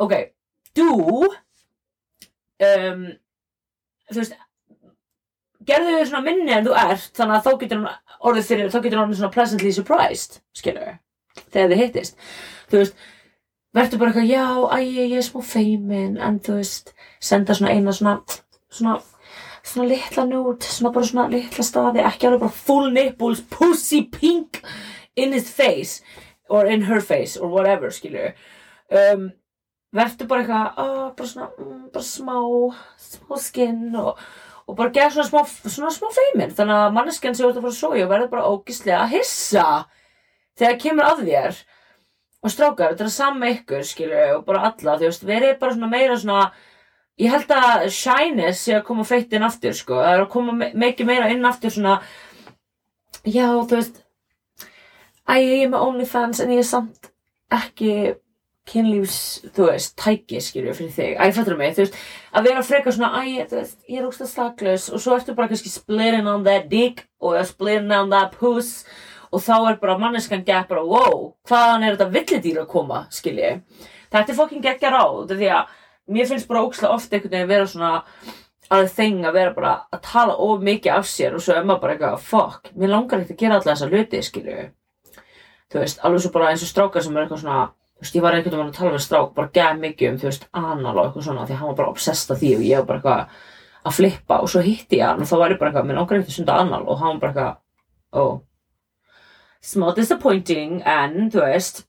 ok, 0.00 0.14
do 0.78 0.88
um, 2.70 3.04
þú 4.10 4.22
veist 4.22 4.38
gerðu 5.68 5.98
þau 5.98 6.08
svona 6.08 6.24
minni 6.24 6.56
en 6.56 6.66
þú 6.66 6.76
ert 6.80 7.12
þannig 7.20 7.36
að 7.36 7.46
þá 7.46 7.62
getur 7.62 7.82
hann 7.82 8.18
orðið 8.30 8.50
fyrir 8.50 8.72
þá 8.72 8.78
getur 8.80 8.98
hann 8.98 9.06
orðið 9.06 9.20
svona 9.20 9.34
pleasantly 9.34 9.72
surprised 9.76 10.40
skilur 10.56 10.98
þegar 11.52 11.72
þið 11.72 11.82
hittist. 11.84 12.20
Þú 12.70 12.82
veist, 12.82 13.08
verður 13.76 14.02
bara 14.02 14.12
eitthvað 14.12 14.30
já, 14.30 14.46
æ, 14.74 14.78
ég 14.84 15.16
er 15.18 15.26
smá 15.26 15.42
feimin. 15.46 16.16
En 16.18 16.40
þú 16.42 16.60
veist, 16.60 16.94
senda 17.22 17.56
svona 17.56 17.74
eina 17.74 17.94
svona 17.94 18.18
svona, 18.70 19.00
svona 19.62 19.88
litla 19.90 20.24
nút 20.28 20.66
svona 20.66 20.92
bara 20.94 21.08
svona 21.08 21.28
litla 21.32 21.66
staði 21.66 22.04
ekki 22.06 22.28
alveg 22.28 22.44
bara 22.44 22.60
full 22.68 22.90
nipples, 22.94 23.42
pussy 23.50 24.02
pink 24.06 24.62
in 25.16 25.32
his 25.32 25.50
face 25.50 26.00
or 26.48 26.66
in 26.66 26.82
her 26.82 27.00
face 27.00 27.36
or 27.36 27.50
whatever 27.50 27.90
skilur 27.94 28.32
um, 28.90 29.30
verður 29.94 30.30
bara 30.30 30.44
eitthvað 30.44 30.84
oh, 30.84 31.08
bara 31.18 31.32
svona, 31.32 31.50
mm, 31.58 31.82
bara 31.94 32.06
smá 32.06 32.38
smá 33.10 33.40
skinn 33.42 33.98
og, 33.98 34.20
og 34.66 34.78
bara 34.78 34.94
gera 34.94 35.10
svona 35.14 35.28
smá, 35.30 35.42
svona 35.66 35.90
smá 35.94 36.10
feimin. 36.14 36.54
Þannig 36.54 36.76
að 36.76 36.94
manneskjan 36.98 37.34
sem 37.34 37.44
þú 37.46 37.50
ert 37.50 37.58
að 37.58 37.66
fara 37.66 37.74
að 37.74 37.80
sója 37.80 38.10
verður 38.10 38.32
bara 38.36 38.52
ógislega 38.54 39.02
að 39.04 39.16
hissa 39.16 39.66
þegar 40.60 40.80
kemur 40.84 41.08
að 41.08 41.24
þér 41.26 41.60
og 42.40 42.50
strákar, 42.54 42.94
þetta 42.94 43.04
er 43.04 43.12
sama 43.12 43.42
með 43.44 43.54
ykkur 43.58 43.82
skilur 43.84 44.34
og 44.38 44.44
bara 44.46 44.62
alla, 44.70 44.94
þú 45.00 45.08
veist, 45.10 45.24
verið 45.28 45.58
bara 45.60 45.74
svona 45.76 45.90
meira 45.92 46.16
svona 46.16 46.44
ég 47.20 47.34
held 47.34 47.50
að 47.52 47.88
shyness 47.92 48.62
sé 48.64 48.78
að 48.78 48.86
koma 48.88 49.04
feitt 49.04 49.32
inn 49.36 49.44
aftur 49.44 49.74
sko, 49.76 49.98
það 50.00 50.14
er 50.14 50.22
að 50.24 50.30
koma 50.32 50.52
me- 50.56 50.72
mikið 50.86 51.06
meira 51.10 51.28
inn 51.34 51.44
aftur 51.44 51.74
svona 51.74 51.98
já, 53.28 53.44
þú 53.68 53.76
veist 53.76 54.00
æ, 55.28 55.34
ég 55.36 55.66
er 55.66 55.70
með 55.74 55.84
OnlyFans 55.90 56.40
en 56.40 56.54
ég 56.56 56.62
er 56.64 56.68
samt 56.70 57.10
ekki 57.52 57.92
kynlífs, 58.70 59.20
þú 59.56 59.66
veist, 59.66 59.94
tæki 59.98 60.40
skilur 60.44 60.76
fyrir 60.78 60.92
þig, 60.94 61.14
æ, 61.20 61.28
fattur 61.34 61.56
mig, 61.58 61.74
þú 61.76 61.84
veist 61.84 62.00
að 62.38 62.44
vera 62.48 62.62
frekar 62.64 62.94
svona, 62.96 63.20
æ, 63.20 63.44
þú 63.50 63.56
veist, 63.60 63.78
ég 63.90 64.00
er 64.00 64.08
ógst 64.08 64.24
slaklaus 64.32 64.88
og 64.94 65.02
svo 65.02 65.16
ertu 65.18 65.34
bara 65.36 65.50
kannski 65.50 65.68
splitting 65.72 66.28
on 66.30 66.44
that 66.46 66.68
dick 66.72 67.04
og 67.20 67.36
splitting 67.48 67.92
on 67.92 68.08
that 68.16 68.32
puss 68.38 68.84
og 68.86 69.08
þá 69.38 69.54
er 69.70 69.78
bara 69.78 69.98
manneskan 69.98 70.44
gett 70.46 70.68
bara, 70.68 70.82
wow, 70.82 71.32
hvaðan 71.46 71.86
er 71.86 71.94
þetta 71.94 72.10
villidýr 72.16 72.60
að 72.64 72.70
koma, 72.72 73.04
skilji. 73.14 73.52
Þetta 74.10 74.32
er 74.32 74.38
fokkin 74.38 74.64
geggja 74.64 74.90
ráð, 74.90 75.34
því 75.36 75.50
að 75.54 75.74
mér 76.10 76.26
finnst 76.26 76.48
bara 76.50 76.64
ókslega 76.66 76.96
ofta 76.96 77.16
einhvern 77.16 77.36
veginn 77.36 77.52
vera 77.52 77.68
svona 77.70 77.92
að 78.70 78.88
þeng 78.96 79.26
að 79.26 79.36
vera 79.38 79.54
bara 79.54 79.72
að 79.90 80.02
tala 80.06 80.34
of 80.42 80.62
mikið 80.66 80.96
af 80.96 81.06
sér 81.10 81.36
og 81.38 81.44
svo 81.44 81.54
er 81.54 81.66
maður 81.66 81.84
bara 81.84 81.94
eitthvað, 81.94 82.24
fuck, 82.26 82.72
mér 82.74 82.94
langar 82.94 83.22
ekkert 83.22 83.36
að 83.36 83.44
gera 83.44 83.58
alla 83.58 83.68
þessa 83.70 83.90
hluti, 83.90 84.22
skilju. 84.26 84.66
Þú 85.70 85.84
veist, 85.84 86.02
alveg 86.02 86.24
svo 86.24 86.32
bara 86.34 86.50
eins 86.50 86.66
og 86.66 86.70
strákar 86.70 87.06
sem 87.06 87.14
er 87.14 87.24
eitthvað 87.26 87.44
svona 87.44 87.60
þú 88.00 88.06
veist, 88.06 88.16
ég 88.16 88.22
var 88.24 88.34
einhvern 88.34 88.56
veginn 88.56 88.70
að 88.72 88.76
tala 88.78 88.92
við 88.94 89.02
strák 89.04 89.32
bara 89.36 89.50
gæð 89.54 89.80
mikið 89.84 90.10
um, 90.10 90.18
þú 90.18 90.28
veist, 90.30 90.46
anal 90.56 90.94
og 90.94 91.00
eitthvað 91.04 91.26
svona 91.26 91.42
því 91.46 91.54
að 91.54 91.58
hann 91.60 91.70
var 91.70 91.80
bara 91.80 91.90
obsessed 91.92 92.30
af 92.32 92.38
því 92.40 92.52
og 92.56 92.62
ég 92.64 92.78
var 92.80 92.86
bara 92.88 93.00
eitthvað 93.00 93.90
að 93.90 93.96
flippa 93.96 94.38
og 94.40 94.50
svo 94.50 94.62
hitti 94.64 95.00
ég 95.00 95.06
hann 95.06 95.20
og 95.20 95.28
þá 95.28 95.34
var 95.36 95.52
ég 95.52 95.60
bara 95.60 95.70
eitthvað, 95.70 95.88
mér 95.90 95.98
langar 96.00 96.16
ekkert 96.16 96.32
að 96.32 96.38
sunda 96.38 96.56
anal 96.62 96.80
og 96.86 97.02
hann 97.02 97.12
var 97.12 97.20
bara 97.20 97.30
eitthvað, 97.30 97.60
oh 98.22 98.32
small 99.60 99.94
disappointing 99.96 100.80
en, 100.88 101.28
þú 101.32 101.44
veist 101.44 101.84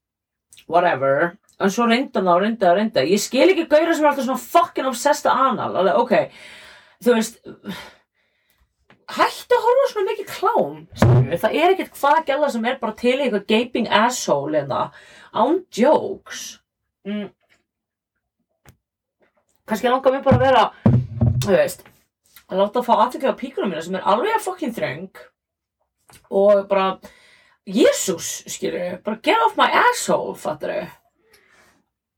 whatever. 0.71 1.37
En 1.61 1.71
svo 1.71 1.87
reynda 1.87 2.19
hann 2.19 2.29
og 2.31 2.41
reynda 2.43 2.71
og 2.71 2.79
reynda 2.79 3.05
ég 3.05 3.21
skil 3.21 3.49
ekki 3.51 3.67
gauðra 3.69 3.95
sem 3.95 4.05
er 4.05 4.11
alltaf 4.11 4.27
svona 4.27 4.45
fucking 4.45 4.89
obsessed 4.89 5.29
anal, 5.31 5.75
alveg, 5.79 5.99
ok. 6.01 6.45
Þú 7.01 7.17
veist 7.17 7.41
hættu 9.11 9.57
að 9.57 9.65
horfa 9.65 9.87
svona 9.91 10.11
mikið 10.11 10.27
klám 10.29 10.75
skilurðu. 10.95 11.37
það 11.41 11.55
er 11.59 11.73
ekkert 11.73 11.95
hvað 11.99 12.19
gæla 12.29 12.49
sem 12.53 12.65
er 12.65 12.79
bara 12.81 12.97
til 13.01 13.15
eitthvað 13.17 13.47
gaping 13.49 13.87
asshole 14.01 14.59
en 14.61 14.71
það 14.71 14.99
án 15.31 15.61
jokes. 15.75 16.43
Mm. 17.07 17.29
kannski 19.65 19.89
langar 19.89 20.13
mér 20.13 20.23
bara 20.23 20.37
að 20.37 20.45
vera 20.45 20.63
þú 21.41 21.55
veist 21.55 21.83
að 22.51 22.59
láta 22.59 22.81
að 22.81 22.87
fá 22.87 22.93
aðtökja 22.97 23.31
á 23.33 23.39
píkunum 23.39 23.71
mína 23.71 23.83
sem 23.85 23.95
er 23.97 24.07
alveg 24.11 24.35
að 24.35 24.45
fucking 24.45 24.75
þröng 24.75 25.21
og 26.29 26.67
bara 26.69 26.99
Jésús, 27.69 28.41
skilur 28.49 28.97
bara 29.05 29.19
get 29.21 29.37
off 29.45 29.57
my 29.57 29.69
asshole, 29.69 30.33
fattar 30.33 30.73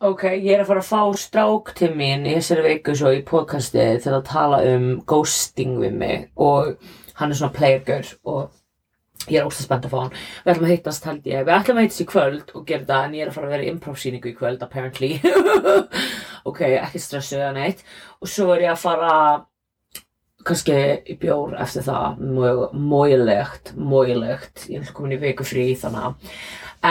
ok, 0.03 0.25
ég 0.35 0.51
er 0.55 0.63
að 0.63 0.69
fara 0.71 0.81
að 0.83 0.89
fá 0.89 1.19
strák 1.19 1.71
til 1.77 1.93
mín 1.95 2.25
í 2.27 2.33
þessari 2.35 2.63
viku 2.65 2.95
svo 2.95 3.13
í 3.15 3.21
podcasti 3.27 3.85
til 4.03 4.11
að 4.11 4.25
tala 4.27 4.59
um 4.73 4.89
ghosting 5.07 5.77
við 5.79 5.95
mig 5.99 6.25
og 6.35 6.73
hann 7.19 7.31
er 7.31 7.39
svona 7.39 7.55
playergur 7.55 8.09
og 8.27 8.51
ég 9.29 9.39
er 9.39 9.47
óslega 9.47 9.67
spennt 9.67 9.87
að 9.87 9.93
fá 9.93 9.99
hann. 10.01 10.17
Við 10.43 10.53
ætlum 10.53 10.67
að 10.67 10.73
hittast 10.73 11.07
held 11.07 11.29
ég, 11.29 11.45
við 11.47 11.55
ætlum 11.55 11.79
að 11.79 11.87
hittast 11.87 12.03
í 12.03 12.09
kvöld 12.09 12.51
og 12.51 12.65
gera 12.67 12.87
það 12.89 13.05
en 13.07 13.15
ég 13.15 13.23
er 13.23 13.31
að 13.31 13.37
fara 13.37 13.47
að 13.47 13.55
vera 13.55 13.65
í 13.65 13.71
improv-sýningu 13.71 14.31
í 14.31 14.37
kvöld 14.39 14.67
apparently. 14.67 15.13
Ok, 16.43 16.57
ekki 16.75 16.99
stressu 16.99 17.37
eða 17.37 17.53
neitt. 17.55 17.85
Og 18.19 18.27
svo 18.27 18.49
er 18.51 18.65
ég 18.65 18.73
að 18.73 18.81
fara 18.81 19.11
kannski 20.47 21.17
bjór 21.21 21.55
eftir 21.63 21.85
það 21.87 22.21
mjög 22.21 22.77
móilegt, 22.77 23.73
móilegt 23.77 24.67
ég 24.69 24.83
er 24.83 24.93
komin 24.95 25.17
í 25.17 25.21
viku 25.21 25.45
frí 25.47 25.71
þannig 25.79 26.07
að 26.09 26.37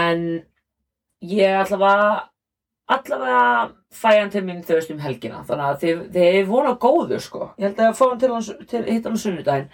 en 0.02 0.26
ég 1.22 1.58
allavega 1.62 2.32
allavega 2.92 3.72
fæ 3.92 4.08
hann 4.18 4.30
til 4.32 4.42
mín 4.46 4.62
þau 4.64 4.76
veist 4.76 4.92
um 4.92 5.00
helgina. 5.02 5.42
Þannig 5.48 5.66
að 5.68 5.80
þið, 5.82 6.04
þið 6.14 6.28
er 6.28 6.46
vonað 6.48 6.78
góður 6.82 7.24
sko. 7.24 7.48
Ég 7.58 7.68
held 7.68 7.82
að 7.82 7.98
fá 7.98 8.04
hann 8.08 8.22
til, 8.22 8.30
hans, 8.32 8.52
til 8.70 8.84
hitt 8.88 9.08
hann 9.08 9.18
sunnudaginn. 9.20 9.72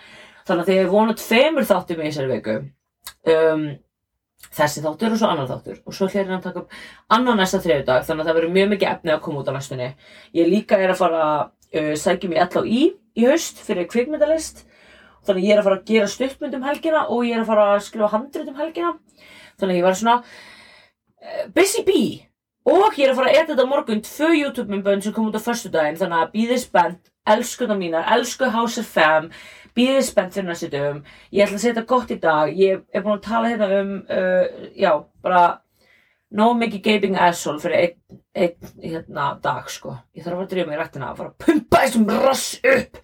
Þannig 0.49 0.65
að 0.65 0.71
þið 0.71 0.81
er 0.83 0.91
vonað 0.93 1.21
tveimur 1.23 1.69
þáttum 1.69 2.01
í 2.01 2.09
þessari 2.09 2.33
viku. 2.33 2.57
Um, 3.29 3.67
þessi 4.55 4.85
þáttur 4.85 5.15
og 5.15 5.21
svo 5.21 5.33
annar 5.33 5.51
þáttur. 5.51 5.81
Og 5.85 5.97
svo 5.97 6.09
hlir 6.09 6.27
hann 6.27 6.39
að 6.39 6.49
taka 6.49 6.65
upp 6.65 6.79
annar 7.17 7.39
næsta 7.39 7.63
þriðudag 7.65 8.07
þannig 8.09 8.25
að 8.25 8.31
það 8.31 8.41
verður 8.41 8.57
mjög 8.57 8.73
mikið 8.75 8.93
efni 8.93 9.15
að 9.15 9.23
koma 9.27 9.43
út 9.43 9.51
á 9.51 9.57
næstunni. 9.57 9.91
Ég 10.39 10.51
líka 10.51 10.81
er 10.81 10.95
að 10.95 11.03
fara 11.03 11.25
uh, 11.43 11.95
sækjum 12.05 12.37
í 12.37 12.43
LHI 12.45 12.67
í 12.69 12.83
haust 13.27 13.59
fyrir 13.67 13.89
kvikmyndalist. 13.91 14.65
Þannig 15.27 15.49
ég 15.49 15.57
er 15.57 15.61
að 15.61 15.69
fara 15.69 15.81
að 15.81 15.91
gera 15.91 16.13
stuttmynd 16.13 16.57
um 16.57 16.65
helgina 16.69 17.05
og 17.09 17.27
ég 17.27 17.37
er 17.37 17.43
að 17.43 17.51
fara 17.51 17.67
að 17.75 17.85
skrifa 17.89 18.13
handrit 18.15 18.49
um 18.49 18.63
helgina. 18.63 18.95
Þannig 19.59 19.81
ég 19.81 19.87
var 19.89 19.99
svona 19.99 20.17
uh, 20.23 21.45
busy 21.57 21.85
bee. 21.85 22.25
Og 22.69 22.99
ég 23.01 23.07
er 23.07 23.13
að 23.13 23.21
fara 23.21 23.33
að 23.33 23.43
edita 23.43 23.69
morgun 23.69 24.03
tvö 24.05 24.33
YouTube 24.37 24.73
myndbönd 24.73 25.05
sem 25.05 25.15
kom 25.17 25.31
út 25.31 25.37
á 25.37 25.43
föstudaginn 25.43 25.97
þannig 25.99 26.23
að 26.23 26.35
býðið 26.35 26.59
spennt, 26.67 27.13
elskuna 27.29 27.77
mínar, 27.77 28.05
elsku 28.13 28.51
House 28.53 28.81
of 28.81 28.91
Fam 28.93 29.31
býðið 29.79 30.05
spennt 30.09 30.35
fyrir 30.37 30.49
næstu 30.49 30.69
dögum. 30.73 31.01
Ég 31.33 31.47
ætla 31.47 31.59
að 31.59 31.65
þetta 31.69 31.87
gott 31.93 32.13
í 32.13 32.19
dag. 32.23 32.53
Ég 32.57 32.83
er 32.93 33.05
búin 33.05 33.19
að 33.19 33.27
tala 33.29 33.53
hérna 33.53 33.69
um 33.79 33.95
uh, 34.05 34.69
já, 34.77 34.93
bara 35.25 35.43
no 36.35 36.51
mikið 36.59 36.83
gaping 36.85 37.19
asshole 37.29 37.63
fyrir 37.63 37.79
einn 37.85 38.19
ein, 38.39 38.73
hérna 38.83 39.31
dag 39.43 39.71
sko. 39.73 39.97
Ég 40.15 40.27
þarf 40.27 40.45
að 40.45 40.51
drýja 40.53 40.67
mig 40.69 40.77
í 40.77 40.81
rættina 40.81 41.13
að 41.13 41.23
fara 41.23 41.33
að 41.33 41.47
pumpa 41.47 41.85
þessum 41.85 42.11
rass 42.25 42.49
upp. 42.75 43.01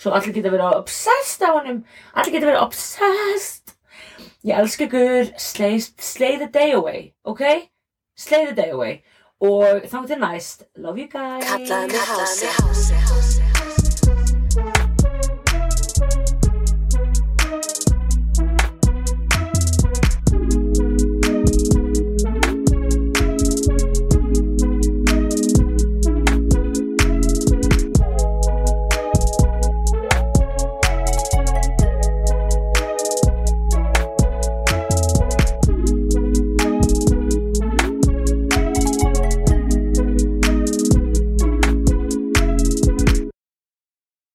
Svo 0.00 0.14
allir 0.16 0.34
geta 0.34 0.52
verið 0.52 0.80
obsessed 0.80 1.44
á 1.46 1.50
honum. 1.54 1.84
Allir 2.14 2.34
geta 2.34 2.50
verið 2.50 2.64
obsessed. 2.66 3.76
Ég 4.44 4.58
elska 4.58 4.88
ykkur. 4.88 5.30
Slay, 5.40 5.78
slay 5.80 6.36
the 6.42 6.50
day 6.52 6.74
away, 6.76 7.14
ok? 7.24 7.70
slay 8.16 8.46
the 8.46 8.54
day 8.54 8.70
away. 8.70 9.02
Og 9.40 9.64
þá 9.90 10.06
til 10.06 10.18
næst. 10.18 10.62
Love 10.76 10.98
you 10.98 11.08
guys 11.08 11.44